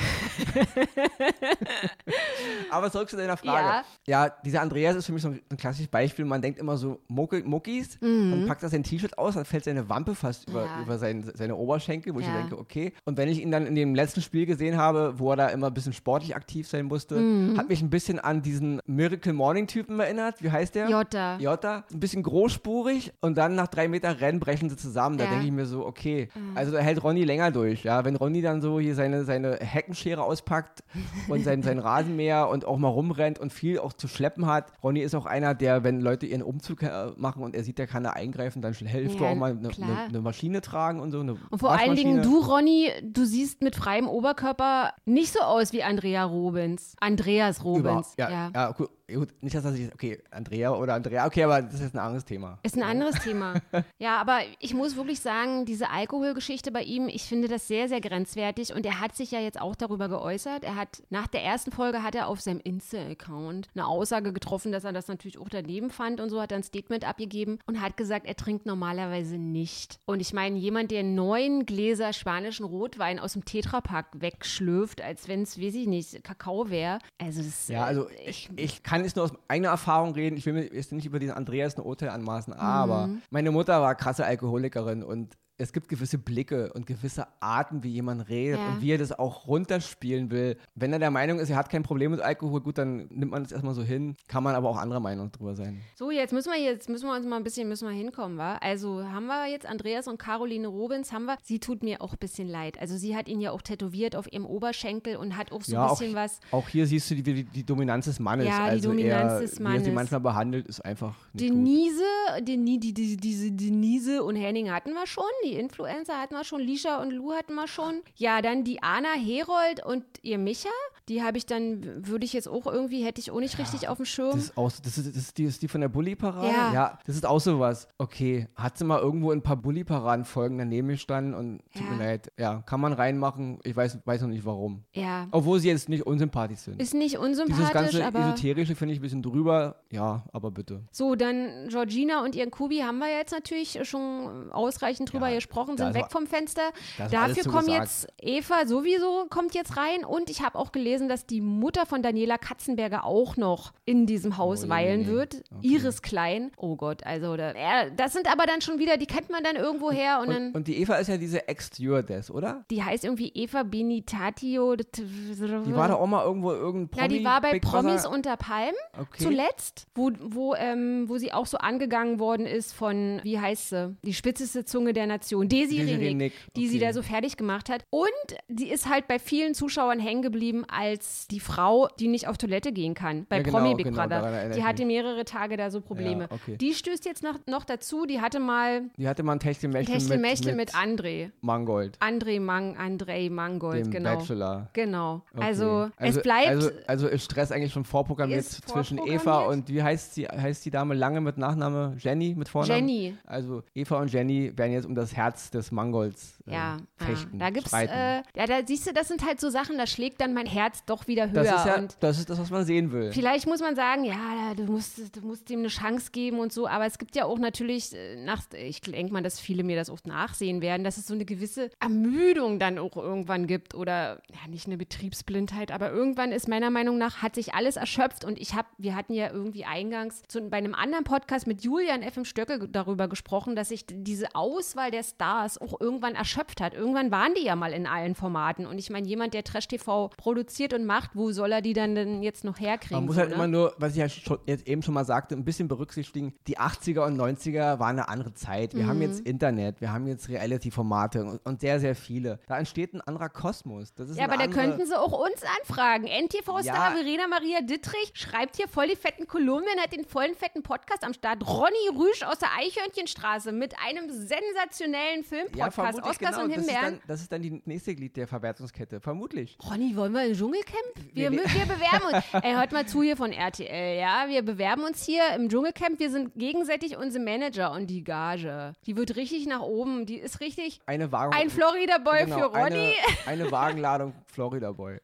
Aber 2.69 2.91
zurück 2.91 3.09
zu 3.09 3.17
deiner 3.17 3.37
Frage. 3.37 3.85
Ja. 4.07 4.25
ja, 4.25 4.29
dieser 4.43 4.61
Andreas 4.61 4.95
ist 4.95 5.05
für 5.05 5.13
mich 5.13 5.21
so 5.21 5.29
ein, 5.29 5.41
ein 5.49 5.57
klassisches 5.57 5.87
Beispiel. 5.87 6.25
Man 6.25 6.41
denkt 6.41 6.59
immer 6.59 6.77
so 6.77 6.99
Mucke, 7.07 7.43
Muckis 7.43 7.99
mhm. 8.01 8.33
und 8.33 8.47
packt 8.47 8.63
das 8.63 8.71
sein 8.71 8.83
T-Shirt 8.83 9.17
aus, 9.17 9.35
dann 9.35 9.45
fällt 9.45 9.63
seine 9.63 9.87
Wampe 9.89 10.13
fast 10.15 10.49
über, 10.49 10.65
ja. 10.65 10.81
über 10.81 10.97
sein, 10.97 11.31
seine 11.33 11.55
Oberschenkel, 11.55 12.13
wo 12.13 12.19
ja. 12.19 12.27
ich 12.27 12.33
denke, 12.33 12.57
okay. 12.57 12.93
Und 13.05 13.17
wenn 13.17 13.29
ich 13.29 13.41
ihn 13.41 13.51
dann 13.51 13.65
in 13.65 13.75
dem 13.75 13.95
letzten 13.95 14.21
Spiel 14.21 14.45
gesehen 14.45 14.77
habe, 14.77 15.17
wo 15.17 15.31
er 15.31 15.37
da 15.37 15.47
immer 15.47 15.67
ein 15.67 15.73
bisschen 15.73 15.93
sportlich 15.93 16.35
aktiv 16.35 16.67
sein 16.67 16.85
musste, 16.85 17.15
mhm. 17.15 17.57
hat 17.57 17.69
mich 17.69 17.81
ein 17.81 17.89
bisschen 17.89 18.19
an 18.19 18.41
diesen 18.41 18.81
Miracle 18.85 19.33
Morning 19.33 19.67
Typen 19.67 19.99
erinnert. 19.99 20.43
Wie 20.43 20.51
heißt 20.51 20.75
der? 20.75 20.89
Jota. 20.89 21.37
Jota. 21.37 21.85
Ein 21.91 21.99
bisschen 21.99 22.23
großspurig 22.23 23.13
und 23.21 23.37
dann 23.37 23.55
nach 23.55 23.67
drei 23.67 23.87
Meter 23.87 24.19
Rennen 24.19 24.39
brechen 24.39 24.69
sie 24.69 24.77
zusammen. 24.77 25.17
Da 25.17 25.25
denke 25.25 25.45
ich 25.45 25.51
mir 25.51 25.65
so, 25.65 25.85
okay, 25.85 26.29
mhm. 26.35 26.57
also 26.57 26.71
da 26.71 26.79
hält 26.89 27.03
Ronny 27.03 27.24
länger 27.24 27.51
durch. 27.51 27.84
Ja, 27.84 28.03
wenn 28.05 28.15
Ronny 28.15 28.41
dann 28.41 28.62
so 28.62 28.79
hier 28.79 28.96
seine, 28.96 29.24
seine 29.24 29.58
Heckenschere 29.58 30.24
auspackt 30.24 30.84
und 31.27 31.43
sein, 31.43 31.63
sein 31.63 31.79
Rasenmäher 31.79 32.50
und 32.50 32.65
auch 32.65 32.77
mal 32.77 32.89
rumrennt 32.89 33.39
und 33.39 33.53
viel 33.53 33.79
auch 33.79 33.93
zu 33.93 34.08
schleppen 34.08 34.46
hat. 34.46 34.72
Ronny 34.84 35.01
ist 35.01 35.15
auch 35.15 35.25
einer, 35.25 35.55
der, 35.55 35.84
wenn 35.84 36.01
Leute 36.01 36.25
ihren 36.25 36.41
Umzug 36.41 36.84
äh, 36.84 37.12
machen 37.15 37.43
und 37.43 37.55
er 37.55 37.63
sieht, 37.63 37.77
der 37.77 37.88
kann 37.88 38.03
da 38.03 38.12
eingreifen, 38.12 38.62
dann 38.62 38.74
hilft 38.74 39.15
ja, 39.15 39.19
du 39.19 39.25
auch 39.25 39.36
mal 39.36 39.51
eine 39.51 39.62
ne, 39.62 40.08
ne 40.12 40.22
Maschine 40.22 40.62
tragen 40.62 41.00
und 41.00 41.12
so. 41.12 41.19
und 41.19 41.39
vor 41.55 41.72
allen 41.72 41.96
Dingen 41.96 42.22
du, 42.22 42.39
Ronny, 42.39 42.91
du 43.03 43.25
siehst 43.25 43.62
mit 43.62 43.75
freiem 43.75 44.08
Oberkörper 44.08 44.93
nicht 45.05 45.34
so 45.34 45.39
aus 45.39 45.72
wie 45.74 45.84
Andrea 45.84 46.25
Robens. 46.25 46.96
Andreas 47.00 47.63
Robens. 47.63 48.13
Über, 48.15 48.29
ja, 48.29 48.29
ja. 48.29 48.51
ja 48.53 48.72
gut, 48.72 48.89
gut, 49.13 49.29
nicht, 49.41 49.55
dass 49.55 49.63
das 49.63 49.73
sich, 49.73 49.93
okay, 49.93 50.21
Andrea 50.31 50.71
oder 50.71 50.93
Andrea, 50.93 51.25
okay, 51.25 51.43
aber 51.43 51.61
das 51.61 51.79
ist 51.79 51.95
ein 51.95 51.99
anderes 51.99 52.25
Thema. 52.25 52.59
Ist 52.63 52.75
ein 52.75 52.83
anderes 52.83 53.15
Thema. 53.23 53.55
Ja, 53.97 54.17
aber 54.17 54.39
ich 54.59 54.73
muss 54.73 54.95
wirklich 54.95 55.19
sagen, 55.19 55.65
diese 55.65 55.89
Alkoholgeschichte 55.89 56.71
bei 56.71 56.83
ihm, 56.83 57.07
ich 57.07 57.23
finde 57.23 57.47
das 57.47 57.67
sehr, 57.67 57.87
sehr 57.87 58.01
grenzwertig 58.01 58.73
und 58.73 58.85
er 58.85 58.99
hat 58.99 59.15
sich 59.15 59.31
ja 59.31 59.39
jetzt 59.39 59.59
auch 59.59 59.75
darüber 59.75 60.09
geäußert. 60.09 60.63
Er 60.63 60.75
hat, 60.75 61.03
nach 61.09 61.27
der 61.27 61.43
ersten 61.43 61.71
Folge 61.71 62.03
hat 62.03 62.15
er 62.15 62.27
auf 62.27 62.41
seinem 62.41 62.59
Insta-Account 62.63 63.69
eine 63.75 63.87
Aussage 63.87 64.33
getroffen, 64.33 64.71
dass 64.71 64.83
er 64.83 64.93
das 64.93 65.07
natürlich 65.07 65.37
auch 65.37 65.49
daneben 65.49 65.89
fand 65.89 66.21
und 66.21 66.29
so 66.29 66.41
hat 66.41 66.51
er 66.51 66.57
ein 66.57 66.63
Statement 66.63 67.07
abgegeben 67.07 67.59
und 67.65 67.81
hat 67.81 67.97
gesagt, 67.97 68.25
er 68.25 68.35
trinkt 68.35 68.65
normalerweise 68.65 69.37
nicht. 69.37 69.99
Und 70.05 70.19
ich 70.21 70.33
meine, 70.33 70.57
jemand, 70.57 70.91
der 70.91 71.03
neun 71.03 71.65
Gläser 71.65 72.13
spanischen 72.13 72.65
Rotwein 72.65 73.19
aus 73.19 73.33
dem 73.33 73.45
Tetrapack 73.45 74.07
wegschlürft, 74.13 75.01
als 75.01 75.27
wenn 75.27 75.43
es, 75.43 75.59
weiß 75.59 75.75
ich 75.75 75.87
nicht, 75.87 76.23
Kakao 76.23 76.69
wäre. 76.69 76.99
Also 77.17 77.41
das, 77.41 77.67
Ja, 77.67 77.85
also 77.85 78.09
äh, 78.09 78.29
ich, 78.29 78.49
ich 78.55 78.83
kann 78.83 78.98
jetzt 79.03 79.15
nur 79.15 79.25
aus 79.25 79.33
eigener 79.47 79.69
Erfahrung 79.69 80.13
reden. 80.13 80.37
Ich 80.37 80.45
will 80.45 80.53
mir 80.53 80.73
jetzt 80.73 80.91
nicht 80.91 81.05
über 81.05 81.19
diesen 81.19 81.33
Andreas 81.33 81.77
ein 81.77 81.83
Urteil 81.83 82.09
anmaßen, 82.09 82.53
aber 82.53 83.07
mhm. 83.07 83.21
meine 83.29 83.51
Mutter 83.51 83.81
war 83.81 83.95
krasse 83.95 84.25
Alkoholikerin 84.25 85.03
und 85.03 85.37
es 85.59 85.73
gibt 85.73 85.89
gewisse 85.89 86.17
Blicke 86.17 86.71
und 86.73 86.87
gewisse 86.87 87.27
Arten, 87.41 87.83
wie 87.83 87.89
jemand 87.89 88.29
redet 88.29 88.59
ja. 88.59 88.69
und 88.69 88.81
wie 88.81 88.91
er 88.91 88.97
das 88.97 89.17
auch 89.17 89.45
runterspielen 89.45 90.31
will. 90.31 90.57
Wenn 90.73 90.93
er 90.93 90.99
der 90.99 91.11
Meinung 91.11 91.39
ist, 91.39 91.49
er 91.49 91.57
hat 91.57 91.69
kein 91.69 91.83
Problem 91.83 92.11
mit 92.11 92.21
Alkohol, 92.21 92.61
gut, 92.61 92.77
dann 92.77 93.07
nimmt 93.09 93.31
man 93.31 93.43
das 93.43 93.51
erstmal 93.51 93.73
so 93.73 93.83
hin. 93.83 94.15
Kann 94.27 94.43
man 94.43 94.55
aber 94.55 94.69
auch 94.69 94.77
anderer 94.77 95.01
Meinung 95.01 95.31
drüber 95.31 95.55
sein. 95.55 95.81
So, 95.95 96.11
jetzt 96.11 96.31
müssen 96.31 96.51
wir 96.51 96.59
jetzt 96.59 96.87
müssen 96.87 97.07
wir 97.07 97.15
uns 97.15 97.25
mal 97.25 97.35
ein 97.35 97.43
bisschen 97.43 97.67
müssen 97.67 97.87
wir 97.87 97.93
hinkommen, 97.93 98.37
wa? 98.37 98.55
Also 98.61 99.03
haben 99.03 99.27
wir 99.27 99.47
jetzt 99.47 99.65
Andreas 99.65 100.07
und 100.07 100.17
Caroline 100.17 100.67
Robins, 100.67 101.11
haben 101.11 101.25
wir. 101.25 101.37
Sie 101.43 101.59
tut 101.59 101.83
mir 101.83 102.01
auch 102.01 102.13
ein 102.13 102.19
bisschen 102.19 102.47
leid. 102.47 102.79
Also 102.79 102.95
sie 102.95 103.15
hat 103.15 103.27
ihn 103.27 103.41
ja 103.41 103.51
auch 103.51 103.61
tätowiert 103.61 104.15
auf 104.15 104.31
ihrem 104.31 104.45
Oberschenkel 104.45 105.17
und 105.17 105.35
hat 105.35 105.51
auch 105.51 105.61
so 105.61 105.75
ein 105.75 105.89
bisschen 105.89 106.15
auch, 106.15 106.21
was. 106.21 106.39
Auch 106.51 106.69
hier 106.69 106.87
siehst 106.87 107.11
du 107.11 107.15
die, 107.15 107.23
die, 107.23 107.43
die 107.43 107.65
Dominanz 107.65 108.05
des 108.05 108.19
Mannes. 108.19 108.47
Ja, 108.47 108.65
die 108.65 108.71
also 108.71 108.89
Dominanz 108.89 109.33
er, 109.33 109.39
des 109.41 109.59
Mannes. 109.59 109.75
Wie 109.75 109.81
er 109.81 109.85
sie 109.85 109.91
manchmal 109.91 110.21
behandelt, 110.21 110.67
ist 110.67 110.79
einfach 110.85 111.15
nicht 111.33 111.49
Denise, 111.49 112.01
gut. 112.37 112.47
Die, 112.47 112.79
die, 112.79 112.93
die, 112.93 113.17
diese 113.17 113.51
Denise 113.51 114.23
und 114.23 114.37
Henning 114.37 114.71
hatten 114.71 114.93
wir 114.93 115.05
schon, 115.05 115.25
die 115.43 115.48
Influencer 115.53 116.19
hatten 116.19 116.35
wir 116.35 116.43
schon, 116.43 116.61
Lisha 116.61 117.01
und 117.01 117.11
Lou 117.11 117.33
hatten 117.33 117.55
wir 117.55 117.67
schon. 117.67 118.01
Ja, 118.15 118.41
dann 118.41 118.63
die 118.63 118.81
Anna 118.81 119.13
Herold 119.13 119.85
und 119.85 120.03
ihr 120.21 120.37
Micha. 120.37 120.69
Die 121.07 121.23
habe 121.23 121.37
ich 121.37 121.47
dann, 121.47 122.07
würde 122.07 122.23
ich 122.23 122.33
jetzt 122.33 122.47
auch 122.47 122.67
irgendwie, 122.67 123.03
hätte 123.03 123.19
ich 123.19 123.31
auch 123.31 123.39
nicht 123.39 123.57
ja, 123.57 123.63
richtig 123.63 123.87
auf 123.87 123.97
dem 123.97 124.05
Schirm. 124.05 124.33
Das 124.33 124.43
ist, 124.45 124.57
auch, 124.57 124.71
das 124.71 124.97
ist, 124.97 125.07
das 125.07 125.15
ist, 125.15 125.37
die, 125.39 125.45
ist 125.45 125.61
die 125.61 125.67
von 125.67 125.81
der 125.81 125.87
Bully-Parade? 125.87 126.47
Ja. 126.47 126.73
ja. 126.73 126.99
Das 127.05 127.15
ist 127.15 127.25
auch 127.25 127.39
sowas. 127.39 127.87
Okay, 127.97 128.47
hat 128.55 128.77
sie 128.77 128.85
mal 128.85 128.99
irgendwo 128.99 129.31
ein 129.31 129.41
paar 129.41 129.57
Bully-Paraden-Folgen 129.57 130.59
daneben 130.59 130.89
gestanden 130.89 131.33
und 131.33 131.61
tut 131.73 131.81
ja. 131.81 131.89
mir 131.89 131.97
leid. 131.97 132.31
Ja, 132.37 132.61
kann 132.61 132.79
man 132.79 132.93
reinmachen. 132.93 133.59
Ich 133.63 133.75
weiß, 133.75 133.99
weiß 134.05 134.21
noch 134.21 134.29
nicht 134.29 134.45
warum. 134.45 134.83
Ja. 134.93 135.27
Obwohl 135.31 135.59
sie 135.59 135.69
jetzt 135.69 135.89
nicht 135.89 136.05
unsympathisch 136.05 136.59
sind. 136.59 136.79
Ist 136.79 136.93
nicht 136.93 137.17
unsympathisch, 137.17 137.57
Dieses 137.57 137.73
ganze 137.73 138.05
aber 138.05 138.19
Esoterische 138.19 138.75
finde 138.75 138.93
ich 138.93 138.99
ein 138.99 139.03
bisschen 139.03 139.23
drüber. 139.23 139.77
Ja, 139.91 140.25
aber 140.31 140.51
bitte. 140.51 140.83
So, 140.91 141.15
dann 141.15 141.69
Georgina 141.69 142.23
und 142.23 142.35
ihren 142.35 142.51
Kubi 142.51 142.79
haben 142.79 142.99
wir 142.99 143.09
jetzt 143.09 143.31
natürlich 143.31 143.79
schon 143.83 144.51
ausreichend 144.51 145.11
drüber 145.11 145.29
gesprochen, 145.39 145.77
sind 145.77 145.93
weg 145.93 146.05
vom 146.10 146.27
Fenster. 146.27 146.72
Dafür 147.12 147.43
kommt 147.51 147.67
jetzt 147.67 148.08
Eva 148.22 148.65
sowieso 148.65 149.25
kommt 149.29 149.55
jetzt 149.55 149.77
rein 149.77 150.05
und 150.05 150.29
ich 150.29 150.41
habe 150.41 150.58
auch 150.58 150.72
gelesen, 150.72 151.10
dass 151.10 151.25
die 151.25 151.41
Mutter 151.41 151.86
von 151.86 152.01
Daniela 152.01 152.38
Katzenberger 152.38 153.06
auch 153.06 153.38
noch 153.38 153.73
in 153.86 154.06
diesem 154.06 154.38
Haus 154.38 154.65
oh, 154.65 154.69
weilen 154.69 155.02
nee. 155.02 155.08
wird. 155.08 155.43
Okay. 155.58 155.67
Iris 155.67 156.02
Klein. 156.02 156.52
Oh 156.58 156.75
Gott, 156.75 157.04
also 157.06 157.38
da, 157.38 157.54
ja, 157.54 157.89
das 157.89 158.13
sind 158.13 158.32
aber 158.32 158.45
dann 158.45 158.62
schon 158.62 158.80
wieder, 158.80 158.97
die 158.97 159.06
kennt 159.06 159.30
man 159.30 159.43
dann 159.43 159.56
irgendwo 159.56 159.91
her. 159.91 160.19
Und, 160.21 160.28
und, 160.28 160.34
dann, 160.34 160.52
und 160.52 160.67
die 160.67 160.82
Eva 160.82 160.95
ist 160.95 161.08
ja 161.08 161.17
diese 161.17 161.47
Ex-Stewardess, 161.47 162.32
oder? 162.32 162.65
Die 162.69 162.84
heißt 162.84 163.04
irgendwie 163.04 163.32
Eva 163.34 163.63
Benitatio. 163.63 164.75
Die 164.75 165.75
war 165.75 165.88
da 165.88 165.95
auch 165.95 166.08
mal 166.08 166.23
irgendwo 166.23 166.52
irgendein 166.52 166.89
Promi. 166.89 167.02
Ja, 167.02 167.19
die 167.19 167.25
war 167.25 167.41
bei 167.41 167.52
Big 167.52 167.63
Promis 167.63 168.04
Brother. 168.04 168.15
unter 168.15 168.38
Palm 168.38 168.73
okay. 168.99 169.23
zuletzt, 169.23 169.88
wo, 169.95 170.12
wo, 170.19 170.56
ähm, 170.56 171.08
wo 171.08 171.17
sie 171.17 171.32
auch 171.32 171.45
so 171.45 171.58
angegangen 171.58 172.19
worden 172.19 172.45
ist 172.45 172.73
von, 172.73 173.19
wie 173.23 173.39
heißt 173.39 173.69
sie? 173.69 173.97
Die 174.04 174.13
spitzeste 174.13 174.65
Zunge 174.65 174.93
der 174.93 175.08
Nation. 175.08 175.28
Desi 175.35 175.81
Renick, 175.81 176.33
die 176.55 176.61
okay. 176.61 176.69
sie 176.69 176.79
da 176.79 176.93
so 176.93 177.01
fertig 177.01 177.37
gemacht 177.37 177.69
hat. 177.69 177.83
Und 177.89 178.09
die 178.47 178.69
ist 178.69 178.89
halt 178.89 179.07
bei 179.07 179.19
vielen 179.19 179.53
Zuschauern 179.53 179.99
hängen 179.99 180.21
geblieben 180.21 180.65
als 180.67 181.27
die 181.27 181.39
Frau, 181.39 181.87
die 181.99 182.07
nicht 182.07 182.27
auf 182.27 182.37
Toilette 182.37 182.71
gehen 182.71 182.93
kann. 182.93 183.25
Bei 183.29 183.37
ja, 183.37 183.43
genau, 183.43 183.59
Promi 183.59 183.75
Big 183.75 183.85
genau, 183.85 184.01
Brother. 184.01 184.49
Die 184.49 184.63
hatte 184.63 184.85
mehrere 184.85 185.25
Tage 185.25 185.57
da 185.57 185.71
so 185.71 185.81
Probleme. 185.81 186.27
Ja, 186.29 186.35
okay. 186.35 186.57
Die 186.57 186.73
stößt 186.73 187.05
jetzt 187.05 187.23
noch, 187.23 187.35
noch 187.47 187.63
dazu, 187.63 188.05
die 188.05 188.21
hatte 188.21 188.39
mal. 188.39 188.83
Die 188.97 189.07
hatte 189.07 189.23
mal 189.23 189.33
ein 189.33 189.39
Techtelmechtel 189.39 190.17
mit, 190.17 190.45
mit, 190.45 190.55
mit 190.55 190.75
André. 190.75 191.31
Mangold. 191.41 191.97
André 191.99 192.39
Mang, 192.39 192.77
André 192.77 193.29
Mangold, 193.29 193.85
Dem 193.85 193.91
genau. 193.91 194.17
Bachelor. 194.17 194.69
Genau. 194.73 195.21
Okay. 195.33 195.45
Also, 195.45 195.89
also, 195.97 196.17
es 196.17 196.21
bleibt. 196.21 196.47
Also, 196.47 196.69
also 196.87 197.07
ist 197.07 197.23
Stress 197.25 197.51
eigentlich 197.51 197.73
schon 197.73 197.85
vorprogrammiert 197.85 198.45
zwischen 198.45 198.99
Eva 199.05 199.41
und 199.41 199.69
wie 199.69 199.81
heißt 199.81 200.15
sie, 200.15 200.27
heißt 200.27 200.65
die 200.65 200.71
Dame 200.71 200.93
lange 200.93 201.21
mit 201.21 201.37
Nachname? 201.37 201.95
Jenny 201.99 202.35
mit 202.35 202.49
Vornamen? 202.49 202.87
Jenny. 202.87 203.17
Also 203.25 203.63
Eva 203.73 203.99
und 203.99 204.11
Jenny 204.11 204.51
werden 204.57 204.73
jetzt 204.73 204.85
um 204.85 204.95
das 204.95 205.09
Herz 205.15 205.52
des 205.52 205.72
Mangolds 205.72 206.38
äh, 206.49 206.53
ja, 206.53 206.77
fechten. 206.97 207.39
Ja. 207.39 207.45
Da 207.45 207.49
gibt's, 207.51 207.73
äh, 207.73 207.88
ja, 208.35 208.45
da 208.45 208.65
siehst 208.65 208.88
du, 208.88 208.93
das 208.93 209.07
sind 209.07 209.25
halt 209.25 209.39
so 209.39 209.49
Sachen, 209.49 209.77
da 209.77 209.88
schlägt 209.88 210.21
dann 210.21 210.33
mein 210.33 210.45
Herz 210.45 210.83
doch 210.85 211.07
wieder 211.07 211.29
höher. 211.29 211.43
Das 211.43 211.59
ist, 211.59 211.65
ja, 211.65 211.88
das, 211.99 212.19
ist 212.19 212.29
das, 212.29 212.39
was 212.39 212.49
man 212.49 212.65
sehen 212.65 212.91
will. 212.91 213.12
Vielleicht 213.12 213.47
muss 213.47 213.62
man 213.62 213.75
sagen, 213.75 214.03
ja, 214.03 214.53
du 214.55 214.63
musst, 214.63 215.15
du 215.15 215.21
musst 215.21 215.49
ihm 215.49 215.59
eine 215.59 215.67
Chance 215.67 216.12
geben 216.12 216.39
und 216.39 216.51
so, 216.51 216.67
aber 216.67 216.85
es 216.85 216.97
gibt 216.97 217.15
ja 217.15 217.25
auch 217.25 217.39
natürlich, 217.39 217.95
äh, 217.95 218.15
nach, 218.23 218.41
ich 218.53 218.81
denke 218.81 219.13
mal, 219.13 219.23
dass 219.23 219.39
viele 219.39 219.63
mir 219.63 219.75
das 219.75 219.89
oft 219.89 220.07
nachsehen 220.07 220.62
werden, 220.62 220.83
dass 220.83 220.97
es 220.97 221.07
so 221.07 221.13
eine 221.13 221.25
gewisse 221.25 221.69
Ermüdung 221.79 222.59
dann 222.59 222.79
auch 222.79 222.97
irgendwann 222.97 223.47
gibt 223.47 223.75
oder 223.75 224.21
ja, 224.29 224.47
nicht 224.49 224.67
eine 224.67 224.77
Betriebsblindheit, 224.77 225.71
aber 225.71 225.91
irgendwann 225.91 226.31
ist 226.31 226.47
meiner 226.47 226.69
Meinung 226.69 226.97
nach, 226.97 227.21
hat 227.21 227.35
sich 227.35 227.53
alles 227.53 227.75
erschöpft 227.75 228.25
und 228.25 228.39
ich 228.39 228.55
habe, 228.55 228.67
wir 228.77 228.95
hatten 228.95 229.13
ja 229.13 229.31
irgendwie 229.31 229.65
eingangs 229.65 230.23
zu, 230.27 230.41
bei 230.49 230.57
einem 230.57 230.75
anderen 230.75 231.03
Podcast 231.03 231.47
mit 231.47 231.63
Julian 231.63 232.01
F. 232.01 232.17
M. 232.17 232.25
Stöcke 232.25 232.67
darüber 232.67 233.07
gesprochen, 233.07 233.55
dass 233.55 233.69
sich 233.69 233.85
diese 233.88 234.35
Auswahl 234.35 234.91
der 234.91 235.03
Stars 235.03 235.59
auch 235.59 235.79
irgendwann 235.79 236.15
erschöpft 236.15 236.38
hat. 236.62 236.73
Irgendwann 236.73 237.12
waren 237.12 237.34
die 237.36 237.43
ja 237.43 237.56
mal 237.56 237.73
in 237.73 237.88
allen 237.88 238.15
Formaten 238.15 238.65
und 238.65 238.78
ich 238.78 238.89
meine, 238.89 239.08
jemand, 239.08 239.34
der 239.34 239.43
Trash 239.43 239.67
TV 239.67 240.10
produziert 240.17 240.73
und 240.73 240.86
macht, 240.86 241.12
wo 241.15 241.32
soll 241.32 241.52
er 241.52 241.62
die 241.62 241.73
dann 241.73 241.95
denn 241.95 242.23
jetzt 242.23 242.43
noch 242.43 242.60
herkriegen? 242.60 242.97
Man 242.97 243.06
muss 243.06 243.15
so, 243.15 243.21
halt 243.21 243.30
ne? 243.30 243.36
immer 243.36 243.47
nur, 243.47 243.73
was 243.78 243.91
ich 243.93 243.97
ja 243.97 244.10
schon, 244.10 244.39
jetzt 244.45 244.67
eben 244.67 244.82
schon 244.82 244.93
mal 244.93 245.06
sagte, 245.06 245.36
ein 245.36 245.45
bisschen 245.45 245.67
berücksichtigen, 245.67 246.34
die 246.47 246.58
80er 246.58 247.06
und 247.06 247.19
90er 247.19 247.80
waren 247.80 247.99
eine 247.99 248.10
andere 248.10 248.34
Zeit. 248.34 248.73
Wir 248.73 248.84
mhm. 248.84 248.89
haben 248.89 249.02
jetzt 249.02 249.21
Internet, 249.21 249.82
wir 249.82 249.91
haben 249.91 250.08
jetzt 250.08 250.30
Reality-Formate 250.30 251.23
und, 251.23 251.45
und, 251.45 251.62
sehr, 251.62 251.80
sehr 251.80 251.95
viele. 251.95 252.39
Da 252.47 252.58
entsteht 252.58 252.93
ein 252.93 253.02
anderer 253.02 253.30
Kosmos. 253.30 253.93
ja, 254.15 254.25
aber 254.25 254.38
da 254.38 254.47
könnten 254.47 254.86
sie 254.86 254.97
auch 254.97 255.12
uns 255.12 255.43
anfragen. 255.60 256.06
NTV-Star 256.06 256.63
ja. 256.63 256.91
Verena 256.91 257.28
Maria 257.28 257.62
Dittrich 257.62 258.12
schreibt 258.13 258.56
hier 258.56 258.67
voll 258.67 258.88
die 258.88 258.95
fetten 258.95 259.28
Kolumnen, 259.28 259.80
hat 259.82 259.93
den 259.93 260.06
vollen 260.06 260.36
fetten 260.36 260.63
Podcast 260.63 261.04
am 261.04 261.13
Start. 261.13 261.47
Ronny 261.47 261.89
Rüsch 261.97 262.23
aus 262.23 262.39
der 262.39 262.49
Eichhörnchenstraße 262.58 263.52
mit 263.52 263.75
einem 263.86 264.10
sensationellen 264.10 265.23
Filmpodcast. 265.23 265.97
Ja, 265.97 266.04
Oscars 266.29 266.43
genau. 266.43 266.45
und 266.45 266.51
Himbeeren. 266.51 266.81
Das 266.81 266.91
ist, 266.91 266.99
dann, 266.99 267.07
das 267.07 267.21
ist 267.21 267.31
dann 267.31 267.41
die 267.41 267.61
nächste 267.65 267.95
Glied 267.95 268.17
der 268.17 268.27
Verwertungskette, 268.27 268.99
vermutlich. 269.01 269.57
Ronny, 269.69 269.95
wollen 269.95 270.13
wir 270.13 270.25
im 270.25 270.33
Dschungelcamp? 270.33 271.13
Wir, 271.13 271.31
wir, 271.31 271.39
wir 271.39 271.65
bewerben 271.65 272.15
uns. 272.15 272.25
Ey, 272.43 272.53
hört 272.53 272.71
mal 272.71 272.85
zu 272.85 273.01
hier 273.01 273.17
von 273.17 273.31
RTL, 273.31 273.99
ja? 273.99 274.25
Wir 274.27 274.43
bewerben 274.43 274.83
uns 274.83 275.03
hier 275.03 275.23
im 275.35 275.49
Dschungelcamp. 275.49 275.99
Wir 275.99 276.09
sind 276.09 276.33
gegenseitig 276.35 276.97
unsere 276.97 277.23
Manager 277.23 277.71
und 277.71 277.87
die 277.87 278.03
Gage. 278.03 278.73
Die 278.85 278.95
wird 278.95 279.15
richtig 279.15 279.47
nach 279.47 279.61
oben. 279.61 280.05
Die 280.05 280.17
ist 280.17 280.39
richtig 280.39 280.81
eine 280.85 281.11
Wagen 281.11 281.33
ein 281.33 281.49
Florida 281.49 281.97
Boy 281.97 282.25
genau, 282.25 282.37
für 282.37 282.45
Ronny. 282.45 282.93
Eine, 283.25 283.43
eine 283.43 283.51
Wagenladung 283.51 284.13
Florida 284.25 284.71
Boy. 284.71 284.99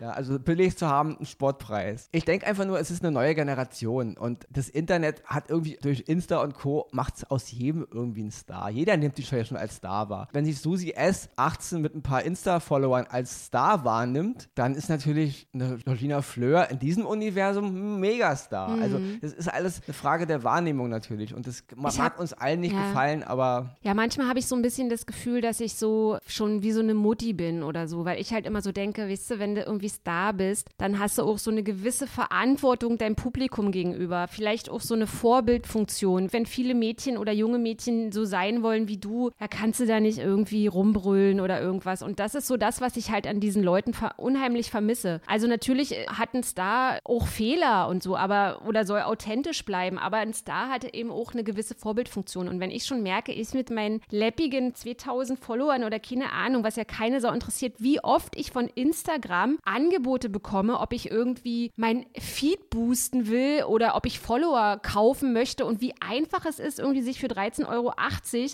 Ja, 0.00 0.10
also 0.10 0.38
billig 0.38 0.76
zu 0.78 0.86
haben, 0.88 1.16
ein 1.20 1.26
Sportpreis. 1.26 2.08
Ich 2.12 2.24
denke 2.24 2.46
einfach 2.46 2.64
nur, 2.64 2.78
es 2.80 2.90
ist 2.90 3.02
eine 3.02 3.12
neue 3.12 3.34
Generation 3.34 4.16
und 4.16 4.46
das 4.50 4.68
Internet 4.68 5.22
hat 5.26 5.50
irgendwie 5.50 5.78
durch 5.82 6.04
Insta 6.06 6.42
und 6.42 6.54
Co. 6.54 6.88
macht 6.92 7.16
es 7.18 7.24
aus 7.24 7.50
jedem 7.50 7.86
irgendwie 7.92 8.20
einen 8.22 8.30
Star. 8.30 8.70
Jeder 8.70 8.96
nimmt 8.96 9.18
die 9.18 9.22
Show 9.22 9.42
schon 9.44 9.56
als 9.56 9.76
Star 9.76 10.08
wahr. 10.08 10.28
Wenn 10.32 10.44
sich 10.44 10.58
Susi 10.60 10.92
S. 10.92 11.28
18 11.36 11.80
mit 11.82 11.94
ein 11.94 12.02
paar 12.02 12.22
Insta-Followern 12.22 13.06
als 13.10 13.46
Star 13.46 13.84
wahrnimmt, 13.84 14.48
dann 14.54 14.74
ist 14.74 14.88
natürlich 14.88 15.48
eine 15.52 15.78
Georgina 15.84 16.22
Fleur 16.22 16.70
in 16.70 16.78
diesem 16.78 17.04
Universum 17.04 17.66
ein 17.66 18.00
Megastar. 18.00 18.78
Also 18.80 18.98
Mhm. 18.98 19.18
das 19.20 19.32
ist 19.32 19.48
alles 19.48 19.82
eine 19.86 19.94
Frage 19.94 20.26
der 20.26 20.42
Wahrnehmung 20.44 20.88
natürlich 20.88 21.34
und 21.34 21.46
das 21.46 21.64
mag 21.76 21.96
hab- 21.98 22.18
uns 22.20 22.32
allen 22.32 22.60
nicht 22.60 22.72
ja. 22.74 22.80
gefallen, 22.82 23.22
aber 23.22 23.76
Ja, 23.82 23.94
manchmal 23.94 24.28
habe 24.28 24.38
ich 24.38 24.46
so 24.46 24.54
ein 24.56 24.62
bisschen 24.62 24.88
das 24.88 25.04
Gefühl, 25.06 25.40
dass 25.40 25.60
ich 25.60 25.74
so 25.74 26.18
schon 26.26 26.62
wie 26.62 26.72
so 26.72 26.80
eine 26.80 26.94
Mutti 26.94 27.32
bin 27.32 27.62
oder 27.62 27.86
so, 27.88 28.04
weil 28.04 28.20
ich 28.20 28.32
halt 28.32 28.46
immer 28.46 28.62
so 28.62 28.72
denke, 28.72 29.08
weißt 29.08 29.30
du, 29.32 29.38
wenn 29.38 29.54
du 29.54 29.62
irgendwie 29.62 29.89
Star 29.90 30.32
bist, 30.32 30.68
dann 30.78 30.98
hast 30.98 31.18
du 31.18 31.22
auch 31.22 31.38
so 31.38 31.50
eine 31.50 31.62
gewisse 31.62 32.06
Verantwortung 32.06 32.96
deinem 32.98 33.16
Publikum 33.16 33.72
gegenüber. 33.72 34.26
Vielleicht 34.28 34.70
auch 34.70 34.80
so 34.80 34.94
eine 34.94 35.06
Vorbildfunktion. 35.06 36.32
Wenn 36.32 36.46
viele 36.46 36.74
Mädchen 36.74 37.18
oder 37.18 37.32
junge 37.32 37.58
Mädchen 37.58 38.12
so 38.12 38.24
sein 38.24 38.62
wollen 38.62 38.88
wie 38.88 38.96
du, 38.96 39.30
da 39.38 39.48
kannst 39.48 39.80
du 39.80 39.86
da 39.86 40.00
nicht 40.00 40.18
irgendwie 40.18 40.66
rumbrüllen 40.66 41.40
oder 41.40 41.60
irgendwas. 41.60 42.02
Und 42.02 42.18
das 42.18 42.34
ist 42.34 42.46
so 42.46 42.56
das, 42.56 42.80
was 42.80 42.96
ich 42.96 43.10
halt 43.10 43.26
an 43.26 43.40
diesen 43.40 43.62
Leuten 43.62 43.92
ver 43.92 44.14
unheimlich 44.16 44.70
vermisse. 44.70 45.20
Also 45.26 45.46
natürlich 45.46 45.96
äh, 45.96 46.06
hat 46.06 46.34
ein 46.34 46.42
Star 46.42 46.98
auch 47.04 47.26
Fehler 47.26 47.88
und 47.88 48.02
so, 48.02 48.16
aber 48.16 48.62
oder 48.66 48.84
soll 48.84 49.02
authentisch 49.02 49.64
bleiben, 49.64 49.98
aber 49.98 50.18
ein 50.18 50.32
Star 50.34 50.68
hatte 50.68 50.92
eben 50.94 51.10
auch 51.10 51.32
eine 51.32 51.44
gewisse 51.44 51.74
Vorbildfunktion. 51.74 52.48
Und 52.48 52.60
wenn 52.60 52.70
ich 52.70 52.84
schon 52.84 53.02
merke, 53.02 53.32
ich 53.32 53.52
mit 53.52 53.70
meinen 53.70 54.00
läppigen 54.10 54.74
2000 54.74 55.38
Followern 55.38 55.84
oder 55.84 55.98
keine 55.98 56.32
Ahnung, 56.32 56.64
was 56.64 56.76
ja 56.76 56.84
keine 56.84 57.20
Sau 57.20 57.32
interessiert, 57.32 57.74
wie 57.78 58.02
oft 58.02 58.36
ich 58.36 58.50
von 58.50 58.68
Instagram 58.68 59.58
Angebote 59.80 60.28
bekomme, 60.28 60.78
ob 60.80 60.92
ich 60.92 61.10
irgendwie 61.10 61.72
mein 61.76 62.06
Feed 62.18 62.70
boosten 62.70 63.28
will 63.28 63.64
oder 63.64 63.96
ob 63.96 64.06
ich 64.06 64.18
Follower 64.18 64.78
kaufen 64.82 65.32
möchte 65.32 65.64
und 65.64 65.80
wie 65.80 65.94
einfach 66.00 66.44
es 66.44 66.58
ist, 66.58 66.78
irgendwie 66.78 67.02
sich 67.02 67.18
für 67.18 67.28
13,80 67.28 67.68
Euro 67.68 67.92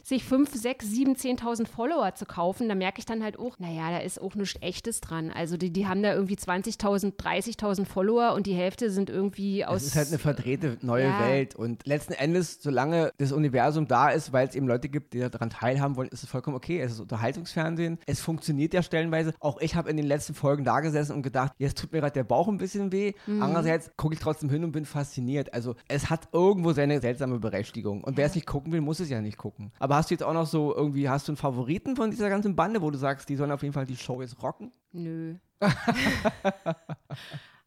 sich 0.05 0.25
5, 0.25 0.55
6, 0.55 0.87
7, 0.87 1.15
10.000 1.15 1.67
Follower 1.67 2.15
zu 2.15 2.27
kaufen, 2.27 2.69
da 2.69 2.75
merke 2.75 2.99
ich 2.99 3.07
dann 3.07 3.23
halt 3.23 3.39
auch, 3.39 3.59
naja, 3.59 3.91
da 3.91 3.99
ist 3.99 4.21
auch 4.21 4.35
nichts 4.35 4.61
Echtes 4.63 5.01
dran. 5.01 5.31
Also 5.31 5.57
die, 5.57 5.73
die 5.73 5.87
haben 5.87 6.03
da 6.03 6.15
irgendwie 6.15 6.37
20.000, 6.37 7.17
30.000 7.17 7.87
Follower 7.87 8.35
und 8.35 8.47
die 8.47 8.55
Hälfte 8.55 8.91
sind 8.91 9.11
irgendwie 9.11 9.65
aus... 9.65 9.83
es 9.83 9.89
ist 9.89 9.97
halt 9.97 10.09
eine 10.09 10.19
verdrehte 10.19 10.79
neue 10.83 11.05
Ja. 11.05 11.21
Welt 11.21 11.55
und 11.55 11.87
letzten 11.87 12.13
Endes, 12.13 12.59
solange 12.61 13.11
das 13.19 13.33
Universum 13.33 13.89
da 13.89 14.11
ist, 14.11 14.33
weil 14.33 14.47
es 14.49 14.55
eben 14.55 14.69
Leute 14.69 14.89
gibt, 14.89 15.15
die 15.15 15.21
daran 15.21 15.51
teilhaben 15.51 15.97
wollen, 15.97 16.09
ist 16.09 16.23
es 16.23 16.29
vollkommen 16.29 16.57
okay. 16.57 16.81
Es 16.81 16.93
ist 16.93 17.01
Unterhaltungsfernsehen. 17.01 17.99
Es 18.07 18.21
funktioniert 18.21 18.75
ja 18.75 18.83
stellenweise. 18.83 19.35
Auch 19.41 19.61
ich 19.61 19.75
habe 19.75 19.91
in 19.91 19.97
den 19.97 20.07
letzten 20.07 20.35
Folgen 20.35 20.65
da 20.65 20.81
gesessen 20.81 21.16
und 21.17 21.23
gedacht, 21.23 21.53
jetzt 21.59 21.79
tut 21.79 21.93
mir 21.93 22.01
gerade 22.01 22.13
der 22.13 22.25
Bauch 22.25 22.49
ein 22.49 22.59
bisschen 22.59 22.93
weh. 22.93 23.13
Mhm. 23.27 23.43
Andererseits 23.43 23.91
gucke 23.97 24.15
ich 24.15 24.21
trotzdem 24.21 24.51
hin 24.51 24.63
und 24.65 24.73
bin 24.73 24.85
fasziniert. 24.85 25.53
Also 25.53 25.75
es 25.89 26.11
hat 26.11 26.29
irgendwo 26.33 26.73
seine 26.73 27.01
seltsame 27.01 27.39
Berechtigung. 27.39 28.05
Und 28.05 28.17
wer 28.17 28.27
es 28.27 28.35
nicht 28.35 28.47
gucken 28.47 28.73
will, 28.73 28.81
muss 28.81 29.01
es 29.01 29.09
ja 29.09 29.21
nicht 29.21 29.39
gucken. 29.39 29.73
Aber 29.79 29.97
hast 29.97 30.11
du 30.11 30.15
jetzt 30.15 30.23
auch 30.23 30.35
noch 30.35 30.47
so 30.47 30.75
irgendwie, 30.75 31.09
hast 31.09 31.29
du 31.29 31.33
einen 31.33 31.37
Favoriten 31.37 31.97
von 31.97 32.11
dieser 32.11 32.29
ganzen 32.29 32.55
Bande, 32.55 32.83
wo 32.83 32.91
du 32.91 32.99
sagst, 32.99 33.29
die 33.29 33.37
sollen 33.37 33.51
auf 33.51 33.63
jeden 33.63 33.75
Fall 33.75 33.87
die 33.87 33.97
Show 33.97 34.21
jetzt 34.21 34.43
rocken? 34.43 34.73
Nö. 34.93 35.35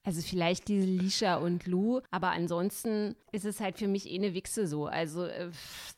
Also 0.05 0.21
vielleicht 0.21 0.69
diese 0.69 0.85
Lisha 0.87 1.35
und 1.35 1.67
Lou, 1.67 1.99
aber 2.09 2.31
ansonsten 2.31 3.15
ist 3.31 3.45
es 3.45 3.59
halt 3.59 3.77
für 3.77 3.87
mich 3.87 4.09
eh 4.09 4.15
eine 4.15 4.33
Wichse 4.33 4.65
so. 4.65 4.87
Also, 4.87 5.25
äh, 5.25 5.51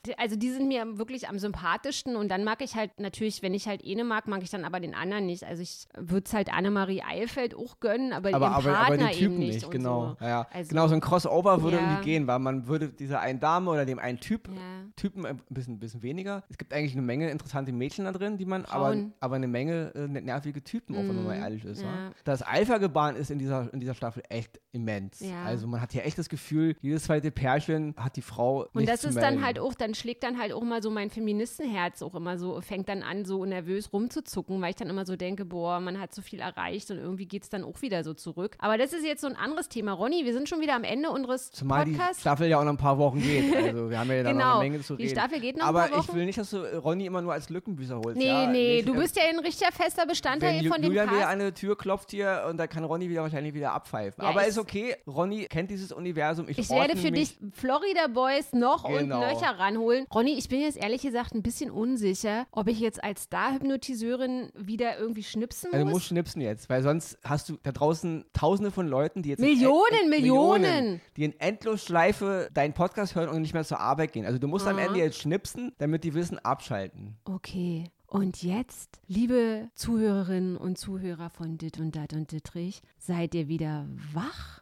die- 0.05 0.17
also 0.17 0.35
die 0.35 0.49
sind 0.49 0.67
mir 0.67 0.97
wirklich 0.97 1.29
am 1.29 1.37
sympathischsten 1.39 2.15
und 2.15 2.29
dann 2.29 2.43
mag 2.43 2.61
ich 2.63 2.75
halt 2.75 2.99
natürlich, 2.99 3.41
wenn 3.41 3.53
ich 3.53 3.67
halt 3.67 3.85
eine 3.85 4.03
mag, 4.03 4.27
mag 4.27 4.41
ich 4.43 4.49
dann 4.49 4.65
aber 4.65 4.79
den 4.79 4.95
anderen 4.95 5.27
nicht. 5.27 5.43
Also 5.45 5.61
ich 5.61 5.87
würde 5.95 6.23
es 6.25 6.33
halt 6.33 6.51
Annemarie 6.51 7.03
Eifeld 7.03 7.55
auch 7.55 7.79
gönnen, 7.79 8.11
aber, 8.11 8.33
aber, 8.33 8.51
aber, 8.51 8.71
Partner 8.73 8.85
aber 8.87 8.97
den 8.97 9.07
Typen 9.11 9.23
eben 9.33 9.37
nicht. 9.39 9.53
nicht, 9.61 9.71
genau. 9.71 10.17
So. 10.19 10.25
Ja, 10.25 10.47
Also- 10.51 10.69
genau, 10.69 10.87
so 10.87 10.95
ein 10.95 10.99
Crossover 11.01 11.61
würde 11.61 11.77
Ja. 11.77 11.83
irgendwie 11.83 12.03
gehen, 12.03 12.27
weil 12.27 12.39
man 12.39 12.67
würde 12.67 12.89
dieser 12.89 13.21
einen 13.21 13.39
Dame 13.39 13.69
oder 13.69 13.85
dem 13.85 13.99
einen 13.99 14.19
Typ, 14.19 14.47
Ja. 14.49 14.53
Typen 14.97 15.25
ein 15.27 15.39
bisschen, 15.49 15.79
bisschen 15.79 16.01
weniger. 16.01 16.43
Es 16.49 16.57
gibt 16.57 16.73
eigentlich 16.73 16.93
eine 16.93 17.03
Menge 17.03 17.29
interessante 17.29 17.71
Mädchen 17.71 18.05
da 18.05 18.11
drin, 18.11 18.37
die 18.37 18.45
man, 18.45 18.65
aber, 18.65 18.71
Frauen. 18.87 18.97
Mhm. 19.03 19.13
aber 19.19 19.35
eine 19.35 19.47
Menge 19.47 19.93
äh, 19.95 20.07
nervige 20.07 20.63
Typen, 20.63 20.95
auch 20.95 20.99
wenn 21.01 21.15
man 21.15 21.25
mal 21.25 21.35
ehrlich 21.37 21.63
ist. 21.63 21.81
ja. 21.83 21.87
Ja. 21.87 22.11
Das 22.25 22.41
Alpha-Gebaren 22.41 23.15
ist 23.15 23.29
in 23.31 23.37
dieser, 23.39 23.71
in 23.73 23.79
dieser 23.79 23.90
Staffel 23.93 24.23
echt 24.29 24.59
immens. 24.71 25.19
Ja. 25.19 25.43
Also 25.43 25.67
man 25.67 25.81
hat 25.81 25.91
hier 25.91 26.05
echt 26.05 26.17
das 26.17 26.29
Gefühl, 26.29 26.75
jedes 26.81 27.03
zweite 27.03 27.31
Pärchen 27.31 27.93
hat 27.97 28.15
die 28.15 28.21
Frau 28.21 28.67
Und 28.73 28.87
das 28.87 29.03
ist 29.03 29.15
dann 29.17 29.43
halt 29.45 29.59
auch, 29.59 29.73
dann 29.73 29.93
schlägt 29.95 30.23
dann 30.23 30.39
halt 30.39 30.53
auch 30.53 30.63
mal 30.63 30.81
so 30.81 30.89
mein 30.89 31.09
Feministenherz 31.09 32.01
auch 32.01 32.15
immer 32.15 32.37
so, 32.37 32.61
fängt 32.61 32.89
dann 32.89 33.03
an, 33.03 33.25
so 33.25 33.45
nervös 33.45 33.91
rumzuzucken, 33.93 34.61
weil 34.61 34.69
ich 34.71 34.75
dann 34.75 34.89
immer 34.89 35.05
so 35.05 35.15
denke, 35.15 35.45
boah, 35.45 35.79
man 35.79 35.99
hat 35.99 36.13
so 36.13 36.21
viel 36.21 36.39
erreicht 36.39 36.91
und 36.91 36.97
irgendwie 36.97 37.25
geht 37.25 37.43
es 37.43 37.49
dann 37.49 37.63
auch 37.63 37.81
wieder 37.81 38.03
so 38.03 38.13
zurück. 38.13 38.55
Aber 38.59 38.77
das 38.77 38.93
ist 38.93 39.05
jetzt 39.05 39.21
so 39.21 39.27
ein 39.27 39.35
anderes 39.35 39.69
Thema. 39.69 39.93
Ronny, 39.93 40.25
wir 40.25 40.33
sind 40.33 40.47
schon 40.49 40.61
wieder 40.61 40.75
am 40.75 40.83
Ende 40.83 41.09
unseres 41.09 41.51
Zumal 41.51 41.85
die 41.85 41.91
Podcasts. 41.91 42.21
Staffel 42.21 42.47
ja 42.47 42.59
auch 42.59 42.63
noch 42.63 42.71
ein 42.71 42.77
paar 42.77 42.97
Wochen 42.97 43.21
geht. 43.21 43.51
Also 43.71 43.89
wir 43.89 43.99
haben 43.99 44.09
ja 44.09 44.23
da 44.23 44.33
noch 44.33 44.39
Genau. 44.39 44.59
eine 44.59 44.69
Menge 44.69 44.83
zu 44.83 44.95
Die 44.95 45.03
reden. 45.03 45.15
Staffel 45.15 45.39
geht 45.39 45.55
noch 45.57 45.63
ein 45.65 45.69
Aber 45.69 45.79
paar 45.87 45.99
ich 45.99 46.07
Wochen. 46.07 46.17
will 46.17 46.25
nicht, 46.25 46.37
dass 46.37 46.49
du 46.49 46.57
Ronny 46.79 47.05
immer 47.05 47.21
nur 47.21 47.33
als 47.33 47.49
Lückenbüßer 47.49 47.97
holst. 48.03 48.17
Nee, 48.17 48.27
ja? 48.27 48.47
nee, 48.47 48.75
Nicht, 48.77 48.87
du 48.87 48.95
bist 48.95 49.15
ja 49.15 49.23
ein 49.29 49.39
richtiger 49.39 49.71
fester 49.71 50.05
Bestandteil 50.05 50.61
Wenn 50.63 50.67
von 50.71 50.81
dem 50.81 50.87
Julian 50.91 51.07
wieder 51.09 51.19
Cast. 51.21 51.31
an 51.33 51.41
eine 51.41 51.53
Tür 51.53 51.77
klopft 51.77 52.11
hier 52.11 52.45
und 52.49 52.57
da 52.57 52.67
kann 52.67 52.83
Ronny 52.83 53.09
wieder 53.09 53.21
wahrscheinlich 53.21 53.53
wieder 53.53 53.73
abpfeifen. 53.81 54.23
Ja, 54.23 54.29
Aber 54.29 54.45
ist 54.45 54.57
okay, 54.57 54.95
Ronny 55.07 55.45
kennt 55.45 55.69
dieses 55.71 55.91
Universum. 55.91 56.47
Ich, 56.49 56.57
Ich 56.57 56.69
werde 56.69 56.95
für 56.97 57.11
mich. 57.11 57.37
dich 57.39 57.53
Florida 57.53 58.07
Boys 58.07 58.53
noch 58.53 58.85
Genau. 58.85 58.97
und 58.99 59.07
nöcher 59.27 59.57
ranholen. 59.59 60.05
Ronny, 60.13 60.33
ich 60.37 60.47
bin 60.49 60.61
jetzt 60.61 60.77
ehrlich 60.77 61.01
gesagt 61.01 61.33
ein 61.33 61.41
bisschen 61.43 61.71
unsicher, 61.71 62.45
ob 62.51 62.67
ich 62.67 62.79
jetzt 62.79 63.03
als 63.03 63.23
Star-Hypnotiseurin 63.23 64.51
wieder 64.55 64.97
irgendwie 64.97 65.23
schnipsen 65.23 65.69
muss. 65.69 65.73
Also 65.75 65.85
du 65.85 65.91
musst 65.91 66.05
schnipsen 66.05 66.41
jetzt, 66.41 66.69
weil 66.69 66.83
sonst 66.83 67.17
hast 67.23 67.49
du 67.49 67.57
da 67.63 67.71
draußen 67.71 68.25
tausende 68.33 68.71
von 68.71 68.87
Leuten, 68.87 69.21
die 69.23 69.29
jetzt 69.29 69.39
Millionen, 69.39 70.09
Millionen. 70.09 71.01
die 71.17 71.25
in 71.25 71.39
Endlosschleife 71.39 72.49
deinen 72.53 72.73
Podcast 72.73 73.15
hören 73.15 73.29
und 73.29 73.41
nicht 73.41 73.53
mehr 73.53 73.63
zur 73.63 73.79
Arbeit 73.79 74.13
gehen. 74.13 74.25
Also 74.25 74.37
du 74.39 74.47
musst 74.47 74.67
am 74.67 74.77
Aha. 74.77 74.85
Ende 74.87 74.99
jetzt 74.99 75.19
schnipsen, 75.19 75.73
damit 75.77 76.03
die 76.03 76.13
wissen, 76.13 76.39
abschalten. 76.39 77.17
Okay. 77.25 77.85
Und 78.13 78.43
jetzt, 78.43 78.99
liebe 79.07 79.69
Zuhörerinnen 79.73 80.57
und 80.57 80.77
Zuhörer 80.77 81.29
von 81.29 81.57
Dit 81.57 81.79
und 81.79 81.95
Dat 81.95 82.11
und 82.11 82.33
Dittrich, 82.33 82.81
seid 82.99 83.33
ihr 83.33 83.47
wieder 83.47 83.87
wach? 84.11 84.61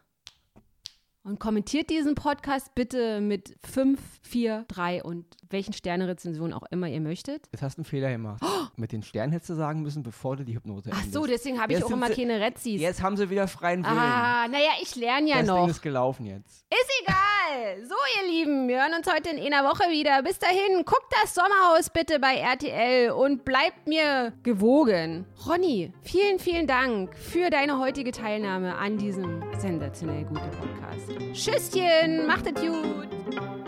Und 1.24 1.40
kommentiert 1.40 1.90
diesen 1.90 2.14
Podcast 2.14 2.76
bitte 2.76 3.20
mit 3.20 3.56
5, 3.64 4.00
4, 4.22 4.66
3 4.68 5.02
und 5.02 5.26
welchen 5.50 5.72
Sternerezensionen 5.72 6.52
auch 6.54 6.62
immer 6.70 6.86
ihr 6.86 7.00
möchtet. 7.00 7.48
Jetzt 7.50 7.62
hast 7.62 7.76
du 7.76 7.80
einen 7.80 7.86
Fehler 7.86 8.10
gemacht. 8.12 8.40
Mit 8.76 8.92
den 8.92 9.02
Sternen 9.02 9.32
hättest 9.32 9.50
du 9.50 9.54
sagen 9.56 9.82
müssen, 9.82 10.04
bevor 10.04 10.36
du 10.36 10.44
die 10.44 10.54
Hypnose 10.54 10.90
Ach 10.92 10.96
endest. 10.98 11.12
so, 11.12 11.26
deswegen 11.26 11.60
habe 11.60 11.72
ich 11.72 11.80
Jetzt 11.80 11.86
auch 11.88 11.90
immer 11.90 12.06
sie- 12.06 12.14
keine 12.14 12.40
Rezis. 12.40 12.80
Jetzt 12.80 13.02
haben 13.02 13.16
sie 13.16 13.28
wieder 13.30 13.48
freien 13.48 13.84
Willen. 13.84 13.98
Ah, 13.98 14.46
naja, 14.48 14.70
ich 14.80 14.94
lerne 14.94 15.28
ja 15.28 15.38
das 15.38 15.48
noch. 15.48 15.60
Ding 15.62 15.70
ist 15.70 15.82
gelaufen 15.82 16.24
jetzt. 16.24 16.64
Ist 16.70 16.90
egal. 17.02 17.16
So, 17.82 17.94
ihr 18.22 18.30
Lieben, 18.30 18.68
wir 18.68 18.80
hören 18.80 18.94
uns 18.96 19.12
heute 19.12 19.30
in 19.30 19.52
einer 19.52 19.68
Woche 19.68 19.90
wieder. 19.90 20.22
Bis 20.22 20.38
dahin, 20.38 20.84
guckt 20.84 21.12
das 21.20 21.34
Sommerhaus 21.34 21.90
bitte 21.90 22.20
bei 22.20 22.36
RTL 22.36 23.10
und 23.10 23.44
bleibt 23.44 23.88
mir 23.88 24.32
gewogen. 24.44 25.26
Ronny, 25.48 25.92
vielen, 26.02 26.38
vielen 26.38 26.68
Dank 26.68 27.16
für 27.16 27.50
deine 27.50 27.80
heutige 27.80 28.12
Teilnahme 28.12 28.76
an 28.76 28.98
diesem 28.98 29.42
sensationell 29.58 30.24
guten 30.26 30.50
Podcast. 30.52 31.10
Tschüsschen, 31.32 32.26
macht 32.28 32.46
es 32.46 32.54
gut. 32.54 33.59